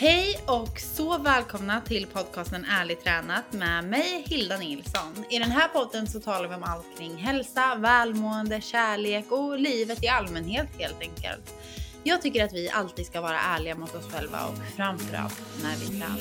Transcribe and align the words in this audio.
Hej 0.00 0.40
och 0.46 0.80
så 0.80 1.18
välkomna 1.18 1.80
till 1.80 2.06
podcasten 2.06 2.66
Ärligt 2.70 3.04
tränat 3.04 3.52
med 3.52 3.84
mig 3.84 4.24
Hilda 4.26 4.56
Nilsson. 4.56 5.24
I 5.30 5.38
den 5.38 5.50
här 5.50 5.68
podden 5.68 6.06
så 6.06 6.20
talar 6.20 6.48
vi 6.48 6.54
om 6.54 6.62
allt 6.62 6.98
kring 6.98 7.16
hälsa, 7.16 7.74
välmående, 7.78 8.60
kärlek 8.60 9.32
och 9.32 9.58
livet 9.58 10.04
i 10.04 10.08
allmänhet 10.08 10.68
helt 10.78 11.00
enkelt. 11.00 11.54
Jag 12.02 12.22
tycker 12.22 12.44
att 12.44 12.52
vi 12.52 12.70
alltid 12.70 13.06
ska 13.06 13.20
vara 13.20 13.40
ärliga 13.40 13.74
mot 13.74 13.94
oss 13.94 14.12
själva 14.12 14.46
och 14.46 14.76
framförallt 14.76 15.42
när 15.62 15.76
vi 15.76 15.86
tränar. 15.86 16.18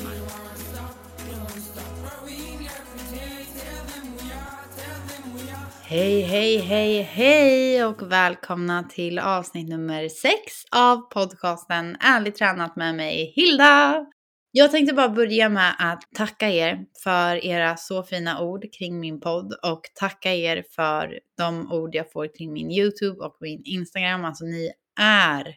Hej, 5.89 6.21
hej, 6.21 6.57
hej, 6.57 7.01
hej 7.01 7.85
och 7.85 8.11
välkomna 8.11 8.83
till 8.83 9.19
avsnitt 9.19 9.69
nummer 9.69 10.09
6 10.09 10.33
av 10.71 10.97
podcasten 10.97 11.97
Ärligt 11.99 12.35
tränat 12.35 12.75
med 12.75 12.95
mig 12.95 13.33
Hilda. 13.35 14.05
Jag 14.51 14.71
tänkte 14.71 14.93
bara 14.95 15.09
börja 15.09 15.49
med 15.49 15.75
att 15.79 16.03
tacka 16.15 16.49
er 16.49 16.85
för 17.03 17.45
era 17.45 17.77
så 17.77 18.03
fina 18.03 18.41
ord 18.41 18.65
kring 18.77 18.99
min 18.99 19.19
podd 19.19 19.53
och 19.63 19.81
tacka 19.93 20.33
er 20.33 20.63
för 20.71 21.19
de 21.37 21.71
ord 21.71 21.95
jag 21.95 22.11
får 22.11 22.37
kring 22.37 22.53
min 22.53 22.71
YouTube 22.71 23.25
och 23.25 23.37
min 23.39 23.61
Instagram. 23.65 24.25
Alltså 24.25 24.45
ni 24.45 24.71
är 24.99 25.55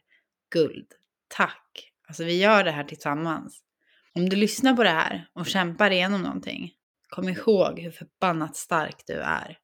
guld. 0.54 0.88
Tack! 1.28 1.92
Alltså 2.08 2.24
vi 2.24 2.40
gör 2.40 2.64
det 2.64 2.70
här 2.70 2.84
tillsammans. 2.84 3.60
Om 4.14 4.28
du 4.28 4.36
lyssnar 4.36 4.74
på 4.74 4.82
det 4.82 4.90
här 4.90 5.28
och 5.32 5.46
kämpar 5.46 5.90
igenom 5.90 6.22
någonting, 6.22 6.70
kom 7.08 7.28
ihåg 7.28 7.80
hur 7.80 7.90
förbannat 7.90 8.56
stark 8.56 9.02
du 9.06 9.14
är. 9.14 9.58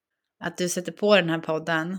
Att 0.45 0.57
du 0.57 0.69
sätter 0.69 0.93
på 0.93 1.17
den 1.17 1.31
här 1.31 1.39
podden, 1.39 1.99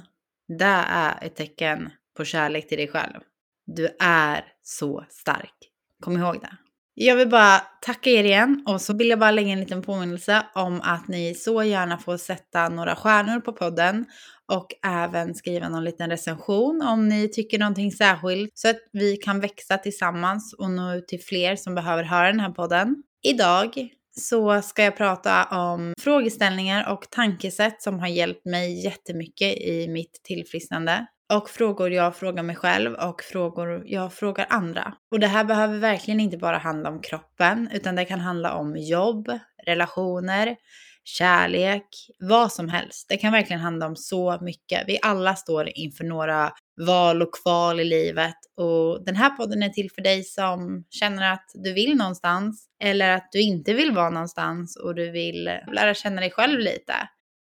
det 0.60 0.84
är 0.90 1.24
ett 1.24 1.36
tecken 1.36 1.90
på 2.18 2.26
kärlek 2.26 2.68
till 2.68 2.78
dig 2.78 2.88
själv. 2.88 3.20
Du 3.66 3.90
är 4.00 4.46
så 4.64 5.06
stark. 5.10 5.54
Kom 6.02 6.18
ihåg 6.18 6.42
det. 6.42 6.58
Jag 7.00 7.16
vill 7.16 7.30
bara 7.30 7.60
tacka 7.82 8.10
er 8.10 8.24
igen 8.24 8.64
och 8.68 8.82
så 8.82 8.94
vill 8.94 9.10
jag 9.10 9.20
bara 9.20 9.32
lägga 9.32 9.50
en 9.50 9.60
liten 9.60 9.82
påminnelse 9.82 10.46
om 10.56 10.82
att 10.84 11.08
ni 11.08 11.36
så 11.36 11.64
gärna 11.64 11.98
får 11.98 12.18
sätta 12.18 12.70
några 12.70 12.96
stjärnor 12.96 13.40
på 13.40 13.54
podden 13.54 14.06
och 14.52 14.68
även 14.86 15.36
skriva 15.36 15.70
någon 15.70 15.84
liten 15.84 16.10
recension 16.10 16.82
om 16.82 17.08
ni 17.08 17.30
tycker 17.30 17.60
någonting 17.60 17.92
särskilt 17.92 18.52
så 18.54 18.70
att 18.70 18.78
vi 18.92 19.18
kan 19.18 19.40
växa 19.40 19.78
tillsammans 19.78 20.54
och 20.54 20.72
nå 20.72 20.94
ut 20.94 21.08
till 21.08 21.22
fler 21.22 21.56
som 21.56 21.76
behöver 21.76 22.04
höra 22.04 22.28
den 22.28 22.40
här 22.40 22.52
podden. 22.52 23.04
Idag 23.24 23.90
så 24.20 24.62
ska 24.62 24.84
jag 24.84 24.98
prata 24.98 25.44
om 25.46 25.94
frågeställningar 26.00 26.94
och 26.94 27.10
tankesätt 27.12 27.82
som 27.82 28.00
har 28.00 28.08
hjälpt 28.08 28.46
mig 28.46 28.84
jättemycket 28.86 29.58
i 29.58 29.88
mitt 29.88 30.22
tillfrisknande. 30.24 31.06
Och 31.34 31.50
frågor 31.50 31.92
jag 31.92 32.16
frågar 32.16 32.44
mig 32.44 32.56
själv 32.56 32.94
och 32.94 33.22
frågor 33.22 33.84
jag 33.86 34.14
frågar 34.14 34.48
andra. 34.50 34.94
Och 35.12 35.20
det 35.20 35.28
här 35.28 35.44
behöver 35.44 35.78
verkligen 35.78 36.20
inte 36.20 36.38
bara 36.38 36.58
handla 36.58 36.90
om 36.90 37.02
kroppen, 37.02 37.70
utan 37.74 37.96
det 37.96 38.06
kan 38.06 38.20
handla 38.20 38.54
om 38.54 38.78
jobb, 38.78 39.40
relationer, 39.66 40.56
kärlek, 41.04 41.88
vad 42.20 42.52
som 42.52 42.70
helst. 42.70 43.06
Det 43.10 43.18
kan 43.18 43.32
verkligen 43.32 43.62
handla 43.62 43.88
om 43.88 43.96
så 43.96 44.38
mycket. 44.42 44.84
Vi 44.88 45.00
alla 45.02 45.36
står 45.36 45.70
inför 45.76 46.04
några 46.04 46.52
val 46.78 47.22
och 47.22 47.34
kval 47.34 47.80
i 47.80 47.84
livet 47.84 48.36
och 48.56 49.06
den 49.06 49.16
här 49.16 49.30
podden 49.30 49.64
är 49.64 49.70
till 49.70 49.92
för 49.92 50.02
dig 50.02 50.24
som 50.24 50.86
känner 50.90 51.34
att 51.34 51.52
du 51.54 51.74
vill 51.74 51.98
någonstans 51.98 52.68
eller 52.84 53.10
att 53.10 53.30
du 53.32 53.42
inte 53.42 53.74
vill 53.74 53.92
vara 53.92 54.10
någonstans 54.10 54.76
och 54.76 54.96
du 54.96 55.12
vill 55.12 55.44
lära 55.74 55.94
känna 55.94 56.22
dig 56.22 56.32
själv 56.32 56.60
lite. 56.60 56.94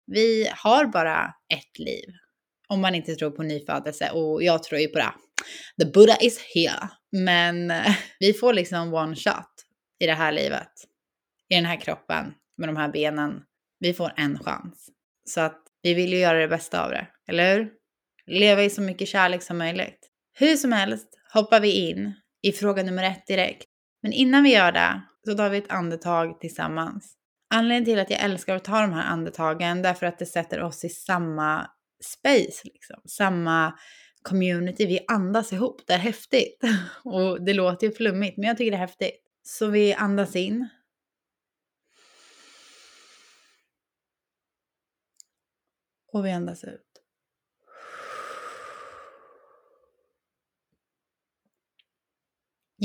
Vi 0.06 0.50
har 0.52 0.86
bara 0.86 1.34
ett 1.54 1.80
liv. 1.80 2.10
Om 2.68 2.82
man 2.82 2.96
inte 2.96 3.16
tror 3.16 3.32
på 3.32 3.44
nyfödelse 3.44 4.10
och 4.10 4.44
jag 4.44 4.64
tror 4.64 4.82
ju 4.82 4.88
på 4.88 4.98
det. 5.00 5.14
The 5.84 5.92
Buddha 5.92 6.16
is 6.22 6.40
here. 6.56 6.90
Men 7.12 7.74
vi 8.20 8.34
får 8.34 8.54
liksom 8.54 8.94
one 8.94 9.16
shot 9.16 9.54
i 10.00 10.06
det 10.06 10.14
här 10.14 10.32
livet. 10.32 10.72
I 11.50 11.56
den 11.56 11.66
här 11.66 11.80
kroppen 11.82 12.34
med 12.58 12.70
de 12.70 12.76
här 12.78 12.90
benen 12.90 13.42
vi 13.80 13.94
får 13.94 14.14
en 14.16 14.40
chans. 14.40 14.90
Så 15.26 15.42
att 15.42 15.62
vi 15.82 15.94
vill 15.94 16.14
ju 16.14 16.20
göra 16.20 16.40
det 16.40 16.48
bästa 16.48 16.86
av 16.86 16.92
det, 16.92 17.08
eller 17.28 17.56
hur? 17.56 17.83
Leva 18.26 18.64
i 18.64 18.70
så 18.70 18.82
mycket 18.82 19.08
kärlek 19.08 19.44
som 19.44 19.58
möjligt. 19.58 20.10
Hur 20.34 20.56
som 20.56 20.72
helst 20.72 21.08
hoppar 21.34 21.60
vi 21.60 21.90
in 21.90 22.14
i 22.42 22.52
fråga 22.52 22.84
nummer 22.84 23.04
ett 23.04 23.28
direkt. 23.28 23.70
Men 24.02 24.14
innan 24.14 24.44
vi 24.44 24.54
gör 24.54 24.72
det 24.72 25.02
så 25.26 25.34
tar 25.34 25.50
vi 25.50 25.58
ett 25.58 25.72
andetag 25.72 26.40
tillsammans. 26.40 27.14
Anledningen 27.50 27.86
till 27.86 28.00
att 28.00 28.10
jag 28.10 28.22
älskar 28.22 28.56
att 28.56 28.64
ta 28.64 28.82
de 28.82 28.94
här 28.94 29.04
andetagen 29.04 29.86
är 29.86 29.94
för 29.94 30.06
att 30.06 30.20
det 30.20 30.26
sätter 30.26 30.62
oss 30.62 30.86
i 30.86 30.90
samma 30.90 31.70
space, 32.04 32.62
liksom. 32.64 33.02
samma 33.06 33.74
community. 34.22 34.86
Vi 34.86 35.06
andas 35.08 35.54
ihop, 35.54 35.82
det 35.88 35.94
är 35.94 35.98
häftigt. 35.98 36.62
Och 37.04 37.46
det 37.46 37.54
låter 37.54 37.88
ju 37.88 37.94
flummigt, 37.94 38.38
men 38.38 38.48
jag 38.48 38.58
tycker 38.58 38.72
det 38.72 38.78
är 38.78 38.88
häftigt. 38.88 39.20
Så 39.44 39.68
vi 39.68 39.94
andas 39.94 40.36
in 40.36 40.70
Och 46.14 46.26
vi 46.26 46.32
andas 46.32 46.64
ut. 46.64 46.93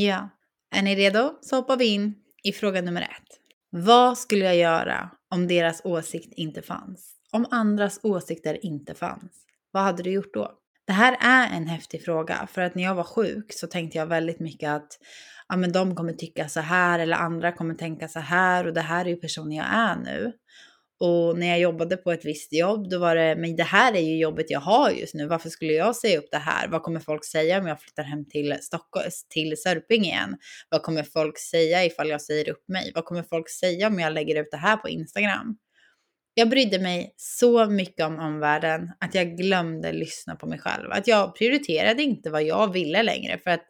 Ja, 0.01 0.31
är 0.75 0.83
ni 0.83 0.97
redo? 0.97 1.39
Så 1.41 1.57
hoppar 1.57 1.77
vi 1.77 1.87
in 1.87 2.15
i 2.43 2.53
fråga 2.53 2.83
nummer 2.83 3.03
ett. 3.03 3.41
Vad 3.71 4.19
skulle 4.19 4.45
jag 4.45 4.57
göra 4.57 5.11
om 5.31 5.49
deras 5.49 5.81
åsikt 5.85 6.33
inte 6.37 6.63
fanns? 6.63 7.15
Om 7.33 7.47
andras 7.51 8.01
åsikter 8.03 8.65
inte 8.65 8.95
fanns? 8.95 9.33
Vad 9.71 9.83
hade 9.83 10.03
du 10.03 10.11
gjort 10.11 10.35
då? 10.35 10.53
Det 10.87 10.93
här 10.93 11.17
är 11.21 11.57
en 11.57 11.67
häftig 11.67 12.05
fråga 12.05 12.49
för 12.53 12.63
att 12.63 12.75
när 12.75 12.83
jag 12.83 12.95
var 12.95 13.05
sjuk 13.05 13.53
så 13.53 13.67
tänkte 13.67 13.99
jag 13.99 14.07
väldigt 14.07 14.41
mycket 14.41 14.71
att 14.71 14.99
ja, 15.49 15.57
men 15.57 15.73
de 15.73 15.95
kommer 15.95 16.13
tycka 16.13 16.49
så 16.49 16.61
här 16.61 16.99
eller 16.99 17.17
andra 17.17 17.53
kommer 17.53 17.75
tänka 17.75 18.09
så 18.09 18.21
här 18.21 18.67
och 18.67 18.75
det 18.75 18.81
här 18.81 19.05
är 19.05 19.11
ju 19.11 19.17
personen 19.17 19.53
jag 19.53 19.67
är 19.71 19.97
nu. 19.97 20.33
Och 21.01 21.39
när 21.39 21.47
jag 21.47 21.61
jobbade 21.61 21.97
på 21.97 22.13
ett 22.13 22.25
visst 22.25 22.53
jobb, 22.53 22.91
då 22.91 22.99
var 22.99 23.17
det, 23.17 23.37
men 23.37 23.57
det 23.57 23.63
här 23.63 23.93
är 23.93 24.01
ju 24.01 24.19
jobbet 24.19 24.51
jag 24.51 24.61
har 24.61 24.91
just 24.91 25.15
nu. 25.15 25.27
Varför 25.27 25.49
skulle 25.49 25.73
jag 25.73 25.97
säga 25.97 26.19
upp 26.19 26.29
det 26.31 26.39
här? 26.39 26.69
Vad 26.69 26.83
kommer 26.83 27.01
folk 27.01 27.25
säga 27.25 27.59
om 27.59 27.67
jag 27.67 27.81
flyttar 27.81 28.03
hem 28.03 28.25
till 28.29 28.59
Stockholm, 28.61 29.11
till 29.29 29.57
Sörping 29.57 30.05
igen? 30.05 30.37
Vad 30.69 30.83
kommer 30.83 31.03
folk 31.03 31.39
säga 31.39 31.85
ifall 31.85 32.09
jag 32.09 32.23
säger 32.23 32.49
upp 32.49 32.69
mig? 32.69 32.93
Vad 32.95 33.05
kommer 33.05 33.23
folk 33.23 33.51
säga 33.51 33.87
om 33.87 33.99
jag 33.99 34.13
lägger 34.13 34.41
ut 34.41 34.49
det 34.51 34.57
här 34.57 34.77
på 34.77 34.89
Instagram? 34.89 35.57
Jag 36.35 36.49
brydde 36.49 36.79
mig 36.79 37.15
så 37.17 37.67
mycket 37.67 38.07
om 38.07 38.19
omvärlden 38.19 38.91
att 39.01 39.15
jag 39.15 39.37
glömde 39.37 39.93
lyssna 39.93 40.37
på 40.37 40.47
mig 40.47 40.59
själv. 40.59 40.93
Att 40.93 41.07
jag 41.07 41.37
prioriterade 41.37 42.03
inte 42.03 42.31
vad 42.31 42.43
jag 42.43 42.73
ville 42.73 43.03
längre 43.03 43.39
för 43.39 43.51
att 43.51 43.65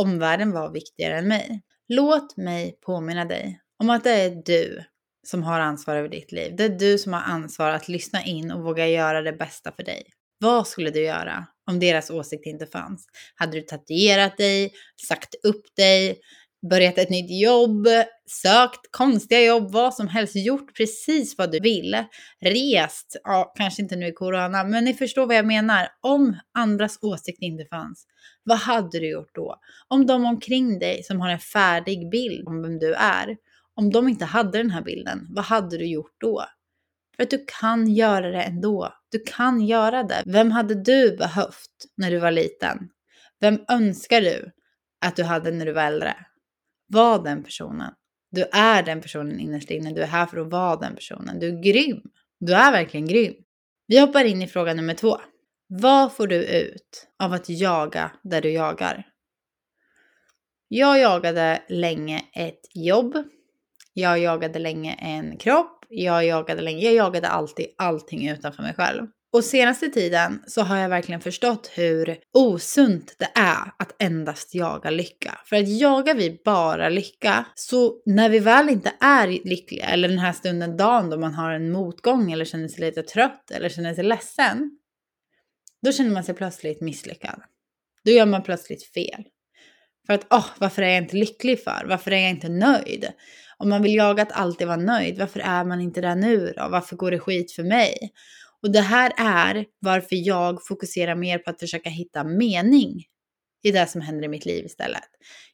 omvärlden 0.00 0.52
var 0.52 0.72
viktigare 0.72 1.18
än 1.18 1.28
mig. 1.28 1.62
Låt 1.88 2.36
mig 2.36 2.78
påminna 2.86 3.24
dig 3.24 3.60
om 3.78 3.90
att 3.90 4.04
det 4.04 4.10
är 4.10 4.42
du 4.44 4.84
som 5.30 5.42
har 5.42 5.60
ansvar 5.60 5.96
över 5.96 6.08
ditt 6.08 6.32
liv. 6.32 6.56
Det 6.56 6.64
är 6.64 6.78
du 6.78 6.98
som 6.98 7.12
har 7.12 7.20
ansvar 7.20 7.70
att 7.70 7.88
lyssna 7.88 8.24
in 8.24 8.50
och 8.50 8.62
våga 8.62 8.88
göra 8.88 9.22
det 9.22 9.32
bästa 9.32 9.72
för 9.72 9.82
dig. 9.82 10.02
Vad 10.38 10.66
skulle 10.66 10.90
du 10.90 11.02
göra 11.02 11.46
om 11.70 11.80
deras 11.80 12.10
åsikt 12.10 12.46
inte 12.46 12.66
fanns? 12.66 13.06
Hade 13.34 13.52
du 13.52 13.60
tatuerat 13.60 14.36
dig, 14.36 14.72
sagt 15.08 15.34
upp 15.44 15.76
dig, 15.76 16.20
börjat 16.70 16.98
ett 16.98 17.10
nytt 17.10 17.42
jobb, 17.42 17.86
sökt 18.30 18.80
konstiga 18.90 19.40
jobb, 19.40 19.72
vad 19.72 19.94
som 19.94 20.08
helst, 20.08 20.36
gjort 20.36 20.76
precis 20.76 21.38
vad 21.38 21.52
du 21.52 21.60
vill, 21.60 22.04
rest, 22.40 23.16
ja, 23.24 23.52
kanske 23.56 23.82
inte 23.82 23.96
nu 23.96 24.06
i 24.06 24.12
corona, 24.12 24.64
men 24.64 24.84
ni 24.84 24.94
förstår 24.94 25.26
vad 25.26 25.36
jag 25.36 25.46
menar. 25.46 25.88
Om 26.00 26.36
andras 26.58 26.98
åsikt 27.02 27.42
inte 27.42 27.64
fanns, 27.64 28.06
vad 28.44 28.58
hade 28.58 28.98
du 28.98 29.10
gjort 29.10 29.34
då? 29.34 29.56
Om 29.88 30.06
de 30.06 30.24
omkring 30.24 30.78
dig 30.78 31.02
som 31.02 31.20
har 31.20 31.30
en 31.30 31.38
färdig 31.38 32.10
bild 32.10 32.48
om 32.48 32.62
vem 32.62 32.78
du 32.78 32.94
är, 32.94 33.36
om 33.80 33.90
de 33.90 34.08
inte 34.08 34.24
hade 34.24 34.58
den 34.58 34.70
här 34.70 34.82
bilden, 34.82 35.26
vad 35.30 35.44
hade 35.44 35.78
du 35.78 35.86
gjort 35.86 36.14
då? 36.20 36.44
För 37.16 37.22
att 37.22 37.30
du 37.30 37.44
kan 37.60 37.94
göra 37.94 38.30
det 38.30 38.42
ändå. 38.42 38.94
Du 39.10 39.18
kan 39.26 39.60
göra 39.60 40.02
det. 40.02 40.22
Vem 40.26 40.50
hade 40.50 40.74
du 40.74 41.16
behövt 41.16 41.86
när 41.96 42.10
du 42.10 42.18
var 42.18 42.30
liten? 42.30 42.78
Vem 43.40 43.64
önskar 43.68 44.20
du 44.20 44.52
att 45.00 45.16
du 45.16 45.22
hade 45.22 45.50
när 45.50 45.66
du 45.66 45.72
var 45.72 45.82
äldre? 45.82 46.14
Var 46.86 47.24
den 47.24 47.42
personen. 47.42 47.92
Du 48.30 48.44
är 48.52 48.82
den 48.82 49.00
personen 49.00 49.40
innerst 49.40 49.70
inne. 49.70 49.92
Du 49.92 50.02
är 50.02 50.06
här 50.06 50.26
för 50.26 50.40
att 50.40 50.50
vara 50.50 50.76
den 50.76 50.94
personen. 50.94 51.38
Du 51.38 51.48
är 51.48 51.62
grym. 51.62 52.02
Du 52.40 52.54
är 52.54 52.72
verkligen 52.72 53.06
grym. 53.06 53.34
Vi 53.86 53.98
hoppar 53.98 54.24
in 54.24 54.42
i 54.42 54.46
fråga 54.46 54.74
nummer 54.74 54.94
två. 54.94 55.16
Vad 55.68 56.12
får 56.12 56.26
du 56.26 56.44
ut 56.44 57.08
av 57.22 57.32
att 57.32 57.48
jaga 57.48 58.12
där 58.22 58.42
du 58.42 58.50
jagar? 58.50 59.06
Jag 60.68 60.98
jagade 60.98 61.62
länge 61.68 62.24
ett 62.32 62.60
jobb 62.74 63.16
jag 63.92 64.18
jagade 64.18 64.58
länge 64.58 64.94
en 64.94 65.36
kropp. 65.36 65.84
Jag 65.88 66.24
jagade 66.24 66.62
länge, 66.62 66.84
jag 66.84 66.94
jagade 66.94 67.28
alltid 67.28 67.66
allting 67.78 68.28
utanför 68.28 68.62
mig 68.62 68.74
själv. 68.74 69.06
Och 69.32 69.44
senaste 69.44 69.88
tiden 69.88 70.42
så 70.46 70.62
har 70.62 70.76
jag 70.76 70.88
verkligen 70.88 71.20
förstått 71.20 71.70
hur 71.74 72.18
osunt 72.34 73.16
det 73.18 73.28
är 73.34 73.72
att 73.78 74.02
endast 74.02 74.54
jaga 74.54 74.90
lycka. 74.90 75.38
För 75.44 75.56
att 75.56 75.68
jagar 75.68 76.14
vi 76.14 76.40
bara 76.44 76.88
lycka, 76.88 77.46
så 77.54 78.02
när 78.06 78.28
vi 78.28 78.38
väl 78.38 78.68
inte 78.68 78.92
är 79.00 79.28
lyckliga, 79.28 79.84
eller 79.84 80.08
den 80.08 80.18
här 80.18 80.32
stunden, 80.32 80.76
dagen 80.76 81.10
då 81.10 81.18
man 81.18 81.34
har 81.34 81.50
en 81.50 81.72
motgång 81.72 82.32
eller 82.32 82.44
känner 82.44 82.68
sig 82.68 82.80
lite 82.80 83.02
trött 83.02 83.50
eller 83.50 83.68
känner 83.68 83.94
sig 83.94 84.04
ledsen, 84.04 84.70
då 85.82 85.92
känner 85.92 86.10
man 86.10 86.24
sig 86.24 86.34
plötsligt 86.34 86.80
misslyckad. 86.80 87.42
Då 88.04 88.10
gör 88.10 88.26
man 88.26 88.42
plötsligt 88.42 88.84
fel. 88.84 89.24
För 90.06 90.14
att, 90.14 90.26
åh, 90.30 90.38
oh, 90.38 90.46
varför 90.58 90.82
är 90.82 90.88
jag 90.88 91.02
inte 91.02 91.16
lycklig 91.16 91.64
för? 91.64 91.84
Varför 91.88 92.10
är 92.10 92.20
jag 92.20 92.30
inte 92.30 92.48
nöjd? 92.48 93.08
Om 93.60 93.68
man 93.68 93.82
vill 93.82 93.94
jaga 93.94 94.22
att 94.22 94.32
alltid 94.32 94.66
vara 94.66 94.76
nöjd, 94.76 95.18
varför 95.18 95.40
är 95.40 95.64
man 95.64 95.80
inte 95.80 96.00
där 96.00 96.14
nu 96.14 96.52
då? 96.56 96.68
Varför 96.68 96.96
går 96.96 97.10
det 97.10 97.18
skit 97.18 97.52
för 97.52 97.62
mig? 97.62 97.94
Och 98.62 98.72
det 98.72 98.80
här 98.80 99.12
är 99.16 99.64
varför 99.80 100.16
jag 100.16 100.66
fokuserar 100.66 101.14
mer 101.14 101.38
på 101.38 101.50
att 101.50 101.60
försöka 101.60 101.90
hitta 101.90 102.24
mening 102.24 103.04
i 103.62 103.70
det 103.70 103.86
som 103.86 104.00
händer 104.00 104.24
i 104.24 104.28
mitt 104.28 104.46
liv 104.46 104.64
istället. 104.64 105.08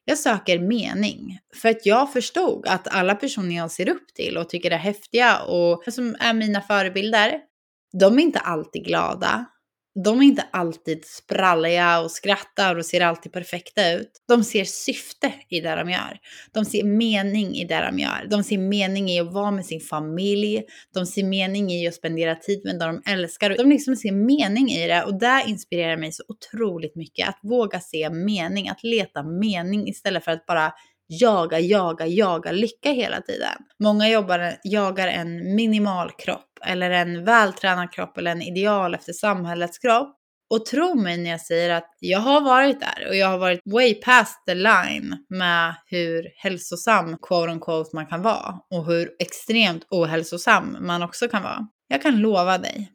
Jag 0.04 0.18
söker 0.18 0.58
mening 0.58 1.38
för 1.54 1.68
att 1.68 1.86
jag 1.86 2.12
förstod 2.12 2.66
att 2.66 2.88
alla 2.88 3.14
personer 3.14 3.56
jag 3.56 3.70
ser 3.70 3.88
upp 3.88 4.14
till 4.14 4.36
och 4.36 4.48
tycker 4.48 4.70
är 4.70 4.76
häftiga 4.76 5.42
och 5.42 5.82
som 5.92 6.16
är 6.20 6.32
mina 6.32 6.60
förebilder, 6.60 7.40
de 8.00 8.18
är 8.18 8.22
inte 8.22 8.38
alltid 8.38 8.84
glada 8.84 9.46
de 10.04 10.18
är 10.18 10.22
inte 10.22 10.46
alltid 10.50 11.04
spralliga 11.04 12.00
och 12.00 12.10
skrattar 12.10 12.76
och 12.76 12.86
ser 12.86 13.00
alltid 13.00 13.32
perfekta 13.32 13.92
ut. 13.92 14.10
De 14.28 14.44
ser 14.44 14.64
syfte 14.64 15.32
i 15.48 15.60
det 15.60 15.74
de 15.74 15.90
gör. 15.90 16.18
De 16.52 16.64
ser 16.64 16.84
mening 16.84 17.54
i 17.54 17.64
det 17.64 17.86
de 17.90 17.98
gör. 17.98 18.26
De 18.30 18.44
ser 18.44 18.58
mening 18.58 19.10
i 19.10 19.20
att 19.20 19.32
vara 19.32 19.50
med 19.50 19.66
sin 19.66 19.80
familj. 19.80 20.62
De 20.94 21.06
ser 21.06 21.24
mening 21.24 21.72
i 21.72 21.88
att 21.88 21.94
spendera 21.94 22.34
tid 22.34 22.60
med 22.64 22.78
dem 22.78 23.00
de 23.04 23.12
älskar. 23.12 23.56
De 23.56 23.68
liksom 23.68 23.96
ser 23.96 24.12
mening 24.12 24.70
i 24.70 24.86
det 24.86 25.02
och 25.02 25.18
det 25.18 25.44
inspirerar 25.46 25.96
mig 25.96 26.12
så 26.12 26.22
otroligt 26.28 26.96
mycket. 26.96 27.28
Att 27.28 27.38
våga 27.42 27.80
se 27.80 28.10
mening, 28.10 28.68
att 28.68 28.82
leta 28.84 29.22
mening 29.22 29.88
istället 29.88 30.24
för 30.24 30.32
att 30.32 30.46
bara 30.46 30.72
jaga, 31.08 31.60
jaga, 31.60 32.06
jaga 32.06 32.52
lycka 32.52 32.92
hela 32.92 33.20
tiden. 33.20 33.56
Många 33.78 34.08
jobbar, 34.08 34.56
jagar 34.64 35.08
en 35.08 35.54
minimal 35.54 36.10
kropp 36.10 36.55
eller 36.66 36.90
en 36.90 37.24
vältränad 37.24 37.92
kropp 37.92 38.18
eller 38.18 38.30
en 38.30 38.42
ideal 38.42 38.94
efter 38.94 39.12
samhällets 39.12 39.78
kropp. 39.78 40.16
Och 40.50 40.66
tro 40.66 40.94
mig 40.94 41.16
när 41.16 41.30
jag 41.30 41.40
säger 41.40 41.70
att 41.70 41.96
jag 42.00 42.18
har 42.18 42.40
varit 42.40 42.80
där 42.80 43.08
och 43.08 43.16
jag 43.16 43.28
har 43.28 43.38
varit 43.38 43.60
way 43.64 43.94
past 43.94 44.46
the 44.46 44.54
line 44.54 45.16
med 45.28 45.74
hur 45.86 46.26
hälsosam 46.36 47.18
quote 47.18 47.52
unquote 47.52 47.90
man 47.96 48.06
kan 48.06 48.22
vara 48.22 48.54
och 48.70 48.86
hur 48.86 49.10
extremt 49.18 49.86
ohälsosam 49.90 50.76
man 50.80 51.02
också 51.02 51.28
kan 51.28 51.42
vara. 51.42 51.68
Jag 51.88 52.02
kan 52.02 52.16
lova 52.16 52.58
dig 52.58 52.92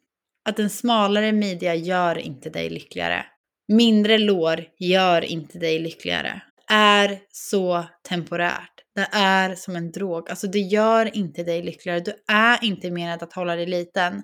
att 0.49 0.59
en 0.59 0.69
smalare 0.69 1.31
midja 1.31 1.75
gör 1.75 2.17
inte 2.17 2.49
dig 2.49 2.69
lyckligare. 2.69 3.25
Mindre 3.67 4.17
lår 4.17 4.65
gör 4.79 5.21
inte 5.21 5.59
dig 5.59 5.79
lyckligare. 5.79 6.41
Är 6.69 7.19
så 7.31 7.85
temporärt. 8.09 8.70
Det 8.95 9.07
är 9.11 9.55
som 9.55 9.75
en 9.75 9.91
drog. 9.91 10.29
Alltså 10.29 10.47
det 10.47 10.59
gör 10.59 11.17
inte 11.17 11.43
dig 11.43 11.61
lyckligare. 11.61 11.99
Du 11.99 12.13
är 12.27 12.63
inte 12.63 12.91
menad 12.91 13.23
att 13.23 13.33
hålla 13.33 13.55
dig 13.55 13.65
liten. 13.65 14.23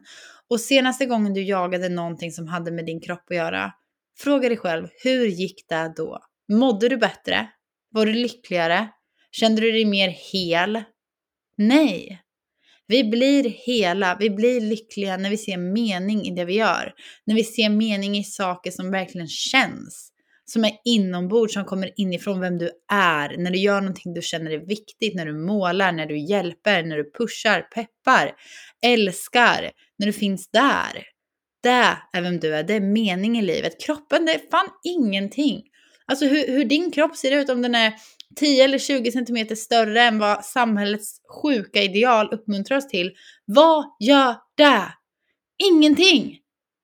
Och 0.50 0.62
senaste 0.62 1.06
gången 1.06 1.34
du 1.34 1.44
jagade 1.44 1.90
någonting 1.90 2.32
som 2.32 2.48
hade 2.48 2.72
med 2.72 2.86
din 2.86 3.02
kropp 3.02 3.24
att 3.30 3.36
göra, 3.36 3.72
fråga 4.20 4.50
dig 4.50 4.58
själv, 4.58 4.88
hur 5.04 5.26
gick 5.26 5.70
det 5.70 5.94
då? 5.96 6.20
Mådde 6.52 6.90
du 6.90 6.98
bättre? 6.98 7.48
Var 7.92 8.06
du 8.06 8.14
lyckligare? 8.14 8.88
Kände 9.32 9.62
du 9.62 9.72
dig 9.72 9.86
mer 9.86 10.10
hel? 10.10 10.84
Nej. 11.58 12.22
Vi 12.88 13.04
blir 13.04 13.50
hela, 13.50 14.18
vi 14.20 14.30
blir 14.30 14.62
lyckliga 14.62 15.18
när 15.18 15.30
vi 15.30 15.38
ser 15.38 15.58
mening 15.58 16.26
i 16.26 16.36
det 16.36 16.46
vi 16.46 16.54
gör. 16.54 16.94
När 17.26 17.36
vi 17.36 17.44
ser 17.44 17.70
mening 17.70 18.18
i 18.18 18.24
saker 18.24 18.72
som 18.72 18.92
verkligen 18.92 19.28
känns 19.28 20.12
som 20.52 20.66
är 20.66 20.72
inombords, 20.86 21.54
som 21.54 21.66
kommer 21.66 21.92
inifrån 21.96 22.40
vem 22.40 22.58
du 22.58 22.72
är. 22.92 23.38
När 23.38 23.52
du 23.52 23.58
gör 23.58 23.82
någonting 23.82 24.14
du 24.14 24.22
känner 24.22 24.52
är 24.52 24.66
viktigt, 24.66 25.16
när 25.16 25.26
du 25.26 25.34
målar, 25.34 25.92
när 25.92 26.06
du 26.06 26.18
hjälper, 26.18 26.84
när 26.84 26.98
du 26.98 27.12
pushar, 27.12 27.62
peppar, 27.62 28.32
älskar, 28.86 29.72
när 30.00 30.08
du 30.08 30.14
finns 30.14 30.52
där. 30.52 31.04
Det 31.64 31.98
är 32.14 32.22
vem 32.22 32.40
du 32.40 32.56
är, 32.56 32.64
det 32.64 32.74
är 32.74 32.80
mening 32.80 33.40
i 33.40 33.42
livet. 33.42 33.82
Kroppen, 33.82 34.26
det 34.26 34.34
är 34.34 34.50
fan 34.52 34.70
ingenting. 34.84 35.64
Alltså 36.06 36.26
hur, 36.26 36.48
hur 36.48 36.66
din 36.66 36.92
kropp 36.92 37.16
ser 37.16 37.32
ut, 37.32 37.50
om 37.50 37.62
den 37.62 37.76
är 37.76 37.94
10 38.36 38.64
eller 38.64 38.78
20 38.78 39.12
centimeter 39.12 39.56
större 39.56 40.02
än 40.02 40.20
vad 40.20 40.46
samhällets 40.46 41.22
sjuka 41.44 41.82
ideal 41.82 42.34
uppmuntrar 42.34 42.78
oss 42.78 42.88
till. 42.88 43.12
Vad 43.46 43.86
gör 44.00 44.36
det? 44.58 44.84
Ingenting! 45.72 46.38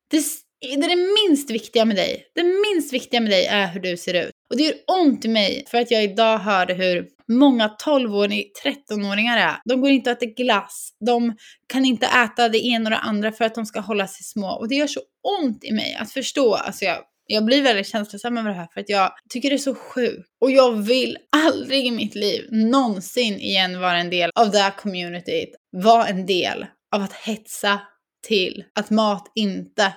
Det 0.10 0.24
det 0.63 0.86
är 0.86 0.89
det 0.89 1.30
minst 1.30 1.50
viktiga 1.50 1.86
med 1.86 1.95
dig. 1.95 2.25
Det 2.36 2.44
minst 2.44 2.94
viktiga 2.94 3.21
med 3.21 3.31
dig 3.31 3.45
är 3.45 3.68
hur 3.68 3.80
du 3.80 3.98
ser 3.98 4.27
ut. 4.27 4.31
Och 4.50 4.57
det 4.57 4.63
gör 4.63 4.75
ont 4.88 5.25
i 5.25 5.27
mig 5.27 5.65
för 5.68 5.77
att 5.77 5.92
jag 5.92 6.04
idag 6.04 6.38
hörde 6.38 6.74
hur 6.74 7.07
många 7.27 7.75
12-åringar, 7.86 8.45
13-åringar 8.63 9.38
är. 9.38 9.56
De 9.65 9.81
går 9.81 9.89
inte 9.89 10.12
att 10.12 10.24
äta 10.24 10.31
glass. 10.44 10.89
De 11.06 11.36
kan 11.68 11.86
inte 11.86 12.06
äta 12.06 12.50
det 12.50 12.65
ena 12.65 12.83
och 12.83 12.89
det 12.89 12.98
andra 12.98 13.31
för 13.31 13.45
att 13.45 13.56
de 13.56 13.65
ska 13.65 13.80
hålla 13.80 14.07
sig 14.07 14.24
små. 14.24 14.48
Och 14.48 14.68
det 14.68 14.75
gör 14.75 14.88
så 14.88 15.01
ont 15.39 15.63
i 15.63 15.71
mig 15.71 15.98
att 16.00 16.12
förstå. 16.12 16.56
Alltså 16.56 16.86
jag, 16.86 16.98
jag 17.27 17.45
blir 17.45 17.62
väldigt 17.62 17.88
känslosam 17.88 18.38
över 18.38 18.50
det 18.50 18.56
här 18.56 18.68
för 18.74 18.81
att 18.81 18.89
jag 18.89 19.12
tycker 19.30 19.50
det 19.50 19.56
är 19.56 19.57
så 19.57 19.75
sjukt. 19.75 20.27
Och 20.42 20.51
jag 20.51 20.71
vill 20.71 21.18
aldrig 21.36 21.86
i 21.86 21.92
mitt 21.92 22.15
liv 22.15 22.48
någonsin 22.51 23.39
igen 23.39 23.80
vara 23.80 23.98
en 23.98 24.10
del 24.10 24.31
av 24.36 24.51
det 24.51 24.57
här 24.57 24.71
communityt. 24.77 25.50
Vara 25.71 26.07
en 26.07 26.25
del 26.25 26.65
av 26.95 27.01
att 27.01 27.13
hetsa 27.13 27.81
till 28.27 28.63
att 28.75 28.89
mat 28.89 29.31
inte 29.36 29.94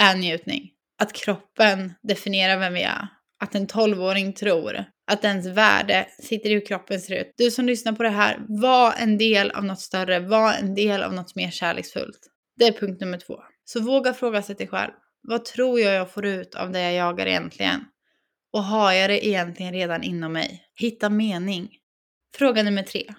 är 0.00 0.16
njutning. 0.16 0.70
Att 0.98 1.12
kroppen 1.12 1.92
definierar 2.02 2.58
vem 2.58 2.74
vi 2.74 2.82
är. 2.82 3.08
Att 3.42 3.54
en 3.54 3.66
tolvåring 3.66 4.32
tror 4.32 4.84
att 5.06 5.24
ens 5.24 5.46
värde 5.46 6.06
sitter 6.22 6.50
i 6.50 6.54
hur 6.54 6.66
kroppen 6.66 7.00
ser 7.00 7.20
ut. 7.20 7.34
Du 7.36 7.50
som 7.50 7.66
lyssnar 7.66 7.92
på 7.92 8.02
det 8.02 8.08
här, 8.08 8.38
var 8.48 8.94
en 8.98 9.18
del 9.18 9.50
av 9.50 9.64
något 9.64 9.80
större, 9.80 10.18
var 10.18 10.52
en 10.52 10.74
del 10.74 11.02
av 11.02 11.14
något 11.14 11.34
mer 11.34 11.50
kärleksfullt. 11.50 12.18
Det 12.56 12.66
är 12.66 12.72
punkt 12.72 13.00
nummer 13.00 13.18
två. 13.18 13.36
Så 13.64 13.80
våga 13.80 14.14
fråga 14.14 14.42
sig 14.42 14.54
dig 14.54 14.66
själv. 14.66 14.92
Vad 15.22 15.44
tror 15.44 15.80
jag 15.80 15.94
jag 15.94 16.10
får 16.10 16.26
ut 16.26 16.54
av 16.54 16.72
det 16.72 16.80
jag 16.80 16.92
jagar 16.92 17.26
egentligen? 17.26 17.84
Och 18.52 18.64
har 18.64 18.92
jag 18.92 19.10
det 19.10 19.26
egentligen 19.26 19.72
redan 19.72 20.02
inom 20.02 20.32
mig? 20.32 20.64
Hitta 20.74 21.08
mening. 21.10 21.70
Fråga 22.36 22.62
nummer 22.62 22.82
tre. 22.82 23.14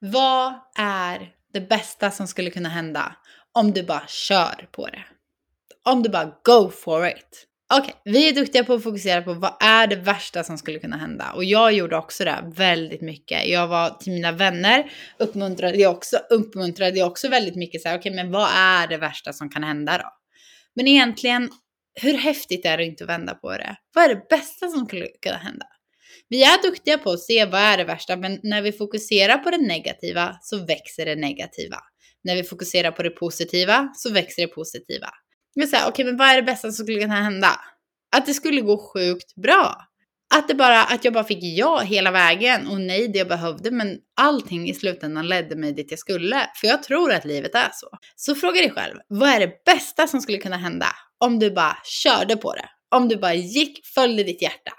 Vad 0.00 0.54
är 0.78 1.28
det 1.52 1.60
bästa 1.60 2.10
som 2.10 2.26
skulle 2.26 2.50
kunna 2.50 2.68
hända 2.68 3.16
om 3.52 3.72
du 3.72 3.82
bara 3.82 4.06
kör 4.06 4.68
på 4.72 4.86
det? 4.86 5.04
Om 5.92 6.02
du 6.02 6.08
bara 6.08 6.32
go 6.44 6.70
for 6.70 7.06
it. 7.06 7.46
Okej, 7.72 7.82
okay, 7.82 8.12
vi 8.12 8.28
är 8.28 8.34
duktiga 8.34 8.64
på 8.64 8.74
att 8.74 8.82
fokusera 8.82 9.22
på 9.22 9.34
vad 9.34 9.56
är 9.60 9.86
det 9.86 9.96
värsta 9.96 10.44
som 10.44 10.58
skulle 10.58 10.78
kunna 10.78 10.96
hända. 10.96 11.32
Och 11.34 11.44
jag 11.44 11.72
gjorde 11.72 11.96
också 11.96 12.24
det 12.24 12.44
väldigt 12.54 13.00
mycket. 13.00 13.46
Jag 13.46 13.68
var 13.68 13.90
till 13.90 14.12
mina 14.12 14.32
vänner, 14.32 14.90
uppmuntrade 15.18 15.78
jag 15.78 15.96
också, 15.96 16.16
uppmuntrade 16.30 16.98
jag 16.98 17.08
också 17.08 17.28
väldigt 17.28 17.56
mycket 17.56 17.82
så 17.82 17.88
här, 17.88 17.98
okej 17.98 18.12
okay, 18.12 18.24
men 18.24 18.32
vad 18.32 18.48
är 18.54 18.86
det 18.86 18.96
värsta 18.96 19.32
som 19.32 19.50
kan 19.50 19.64
hända 19.64 19.98
då? 19.98 20.08
Men 20.76 20.88
egentligen, 20.88 21.50
hur 22.00 22.14
häftigt 22.14 22.66
är 22.66 22.76
det 22.76 22.84
inte 22.84 23.04
att 23.04 23.10
vända 23.10 23.34
på 23.34 23.50
det? 23.50 23.76
Vad 23.94 24.04
är 24.04 24.08
det 24.08 24.28
bästa 24.28 24.68
som 24.68 24.86
skulle 24.86 25.06
kunna 25.22 25.36
hända? 25.36 25.66
Vi 26.28 26.42
är 26.42 26.62
duktiga 26.62 26.98
på 26.98 27.10
att 27.10 27.20
se 27.20 27.44
vad 27.44 27.60
är 27.60 27.76
det 27.76 27.84
värsta, 27.84 28.16
men 28.16 28.40
när 28.42 28.62
vi 28.62 28.72
fokuserar 28.72 29.38
på 29.38 29.50
det 29.50 29.58
negativa 29.58 30.38
så 30.42 30.64
växer 30.64 31.06
det 31.06 31.16
negativa. 31.16 31.76
När 32.24 32.36
vi 32.36 32.44
fokuserar 32.44 32.90
på 32.90 33.02
det 33.02 33.10
positiva 33.10 33.88
så 33.96 34.12
växer 34.12 34.42
det 34.42 34.48
positiva. 34.48 35.10
Men 35.54 35.68
så 35.68 35.76
här, 35.76 35.88
okay, 35.88 36.04
men 36.04 36.16
vad 36.16 36.28
är 36.28 36.36
det 36.36 36.42
bästa 36.42 36.72
som 36.72 36.84
skulle 36.84 37.00
kunna 37.00 37.22
hända? 37.22 37.60
Att 38.16 38.26
det 38.26 38.34
skulle 38.34 38.60
gå 38.60 38.92
sjukt 38.92 39.34
bra. 39.34 39.86
Att, 40.34 40.48
det 40.48 40.54
bara, 40.54 40.84
att 40.84 41.04
jag 41.04 41.14
bara 41.14 41.24
fick 41.24 41.38
ja 41.42 41.78
hela 41.78 42.10
vägen 42.10 42.66
och 42.66 42.80
nej 42.80 43.08
det 43.08 43.18
jag 43.18 43.28
behövde 43.28 43.70
men 43.70 43.98
allting 44.16 44.68
i 44.68 44.74
slutändan 44.74 45.28
ledde 45.28 45.56
mig 45.56 45.72
dit 45.72 45.90
jag 45.90 45.98
skulle. 45.98 46.50
För 46.56 46.66
jag 46.66 46.82
tror 46.82 47.12
att 47.12 47.24
livet 47.24 47.54
är 47.54 47.70
så. 47.72 47.88
Så 48.16 48.34
fråga 48.34 48.60
dig 48.60 48.70
själv, 48.70 48.96
vad 49.08 49.28
är 49.28 49.40
det 49.40 49.64
bästa 49.64 50.06
som 50.06 50.20
skulle 50.20 50.38
kunna 50.38 50.56
hända 50.56 50.86
om 51.18 51.38
du 51.38 51.50
bara 51.50 51.76
körde 51.84 52.36
på 52.36 52.54
det? 52.54 52.68
Om 52.88 53.08
du 53.08 53.16
bara 53.16 53.34
gick, 53.34 53.86
följde 53.86 54.24
ditt 54.24 54.42
hjärta. 54.42 54.72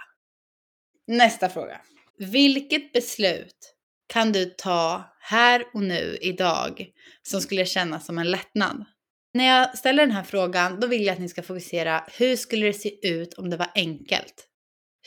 Nästa 1.08 1.50
fråga. 1.50 1.82
Vilket 2.18 2.94
beslut 2.94 3.76
kan 4.08 4.32
du 4.32 4.46
ta 4.46 5.04
här 5.20 5.64
och 5.74 5.84
nu 5.84 6.18
idag 6.22 6.88
som 7.24 7.42
skulle 7.42 7.66
kännas 7.66 8.06
som 8.06 8.18
en 8.18 8.32
lättnad? 8.32 8.86
När 9.34 9.46
jag 9.46 9.78
ställer 9.78 10.04
den 10.04 10.16
här 10.16 10.24
frågan, 10.24 10.80
då 10.80 10.88
vill 10.88 11.06
jag 11.06 11.14
att 11.14 11.20
ni 11.20 11.30
ska 11.30 11.44
fokusera, 11.44 12.04
hur 12.18 12.36
skulle 12.36 12.66
det 12.66 12.74
se 12.74 13.08
ut 13.08 13.34
om 13.34 13.50
det 13.50 13.58
var 13.58 13.72
enkelt? 13.76 14.48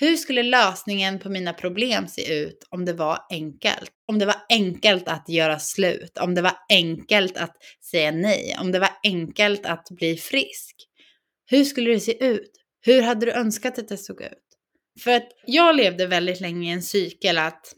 Hur 0.01 0.17
skulle 0.17 0.43
lösningen 0.43 1.19
på 1.19 1.29
mina 1.29 1.53
problem 1.53 2.09
se 2.09 2.35
ut 2.35 2.67
om 2.71 2.85
det 2.85 2.93
var 2.93 3.19
enkelt? 3.31 3.91
Om 4.09 4.19
det 4.19 4.27
var 4.27 4.37
enkelt 4.49 5.09
att 5.09 5.29
göra 5.29 5.59
slut, 5.59 6.19
om 6.19 6.35
det 6.35 6.43
var 6.43 6.57
enkelt 6.69 7.37
att 7.37 7.57
säga 7.91 8.11
nej, 8.11 8.57
om 8.61 8.73
det 8.73 8.79
var 8.79 8.91
enkelt 9.05 9.67
att 9.67 9.87
bli 9.91 10.17
frisk. 10.17 10.75
Hur 11.47 11.65
skulle 11.65 11.91
det 11.91 12.01
se 12.01 12.25
ut? 12.25 12.51
Hur 12.81 13.03
hade 13.03 13.27
du 13.27 13.33
önskat 13.33 13.79
att 13.79 13.89
det 13.89 13.97
såg 13.97 14.23
ut? 14.23 14.33
För 15.05 15.11
att 15.11 15.29
jag 15.47 15.77
levde 15.77 16.07
väldigt 16.07 16.41
länge 16.41 16.71
i 16.71 16.73
en 16.73 16.83
cykel 16.83 17.39
att 17.39 17.75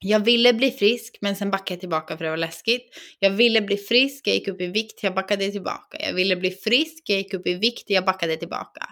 jag 0.00 0.20
ville 0.20 0.52
bli 0.52 0.70
frisk, 0.70 1.18
men 1.20 1.36
sen 1.36 1.50
backade 1.50 1.72
jag 1.72 1.80
tillbaka 1.80 2.16
för 2.16 2.24
det 2.24 2.30
var 2.30 2.36
läskigt. 2.36 2.82
Jag 3.18 3.30
ville 3.30 3.60
bli 3.60 3.76
frisk, 3.76 4.26
jag 4.26 4.34
gick 4.34 4.48
upp 4.48 4.60
i 4.60 4.66
vikt, 4.66 5.02
jag 5.02 5.14
backade 5.14 5.50
tillbaka. 5.50 5.98
Jag 6.00 6.14
ville 6.14 6.36
bli 6.36 6.50
frisk, 6.50 7.02
jag 7.06 7.18
gick 7.18 7.34
upp 7.34 7.46
i 7.46 7.54
vikt, 7.54 7.84
jag 7.86 8.04
backade 8.04 8.36
tillbaka. 8.36 8.86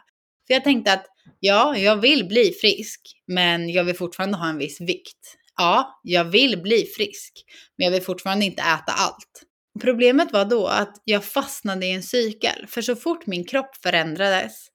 För 0.46 0.54
jag 0.54 0.64
tänkte 0.64 0.92
att 0.92 1.06
ja, 1.40 1.76
jag 1.76 1.96
vill 1.96 2.28
bli 2.28 2.52
frisk, 2.60 3.00
men 3.26 3.68
jag 3.68 3.84
vill 3.84 3.96
fortfarande 3.96 4.36
ha 4.36 4.48
en 4.48 4.58
viss 4.58 4.80
vikt. 4.80 5.36
Ja, 5.56 6.00
jag 6.02 6.24
vill 6.24 6.62
bli 6.62 6.86
frisk, 6.96 7.32
men 7.78 7.84
jag 7.84 7.92
vill 7.92 8.02
fortfarande 8.02 8.44
inte 8.44 8.62
äta 8.62 8.92
allt. 8.92 9.42
Problemet 9.80 10.32
var 10.32 10.44
då 10.44 10.66
att 10.66 11.02
jag 11.04 11.24
fastnade 11.24 11.86
i 11.86 11.92
en 11.92 12.02
cykel, 12.02 12.66
för 12.68 12.82
så 12.82 12.96
fort 12.96 13.26
min 13.26 13.44
kropp 13.44 13.76
förändrades 13.82 14.66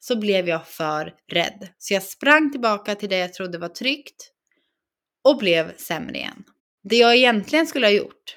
så 0.00 0.16
blev 0.16 0.48
jag 0.48 0.66
för 0.66 1.14
rädd. 1.32 1.68
Så 1.78 1.94
jag 1.94 2.02
sprang 2.02 2.52
tillbaka 2.52 2.94
till 2.94 3.08
det 3.08 3.18
jag 3.18 3.32
trodde 3.34 3.58
var 3.58 3.68
tryggt 3.68 4.32
och 5.28 5.36
blev 5.36 5.76
sämre 5.76 6.16
igen. 6.16 6.44
Det 6.84 6.96
jag 6.96 7.16
egentligen 7.16 7.66
skulle 7.66 7.86
ha 7.86 7.92
gjort, 7.92 8.36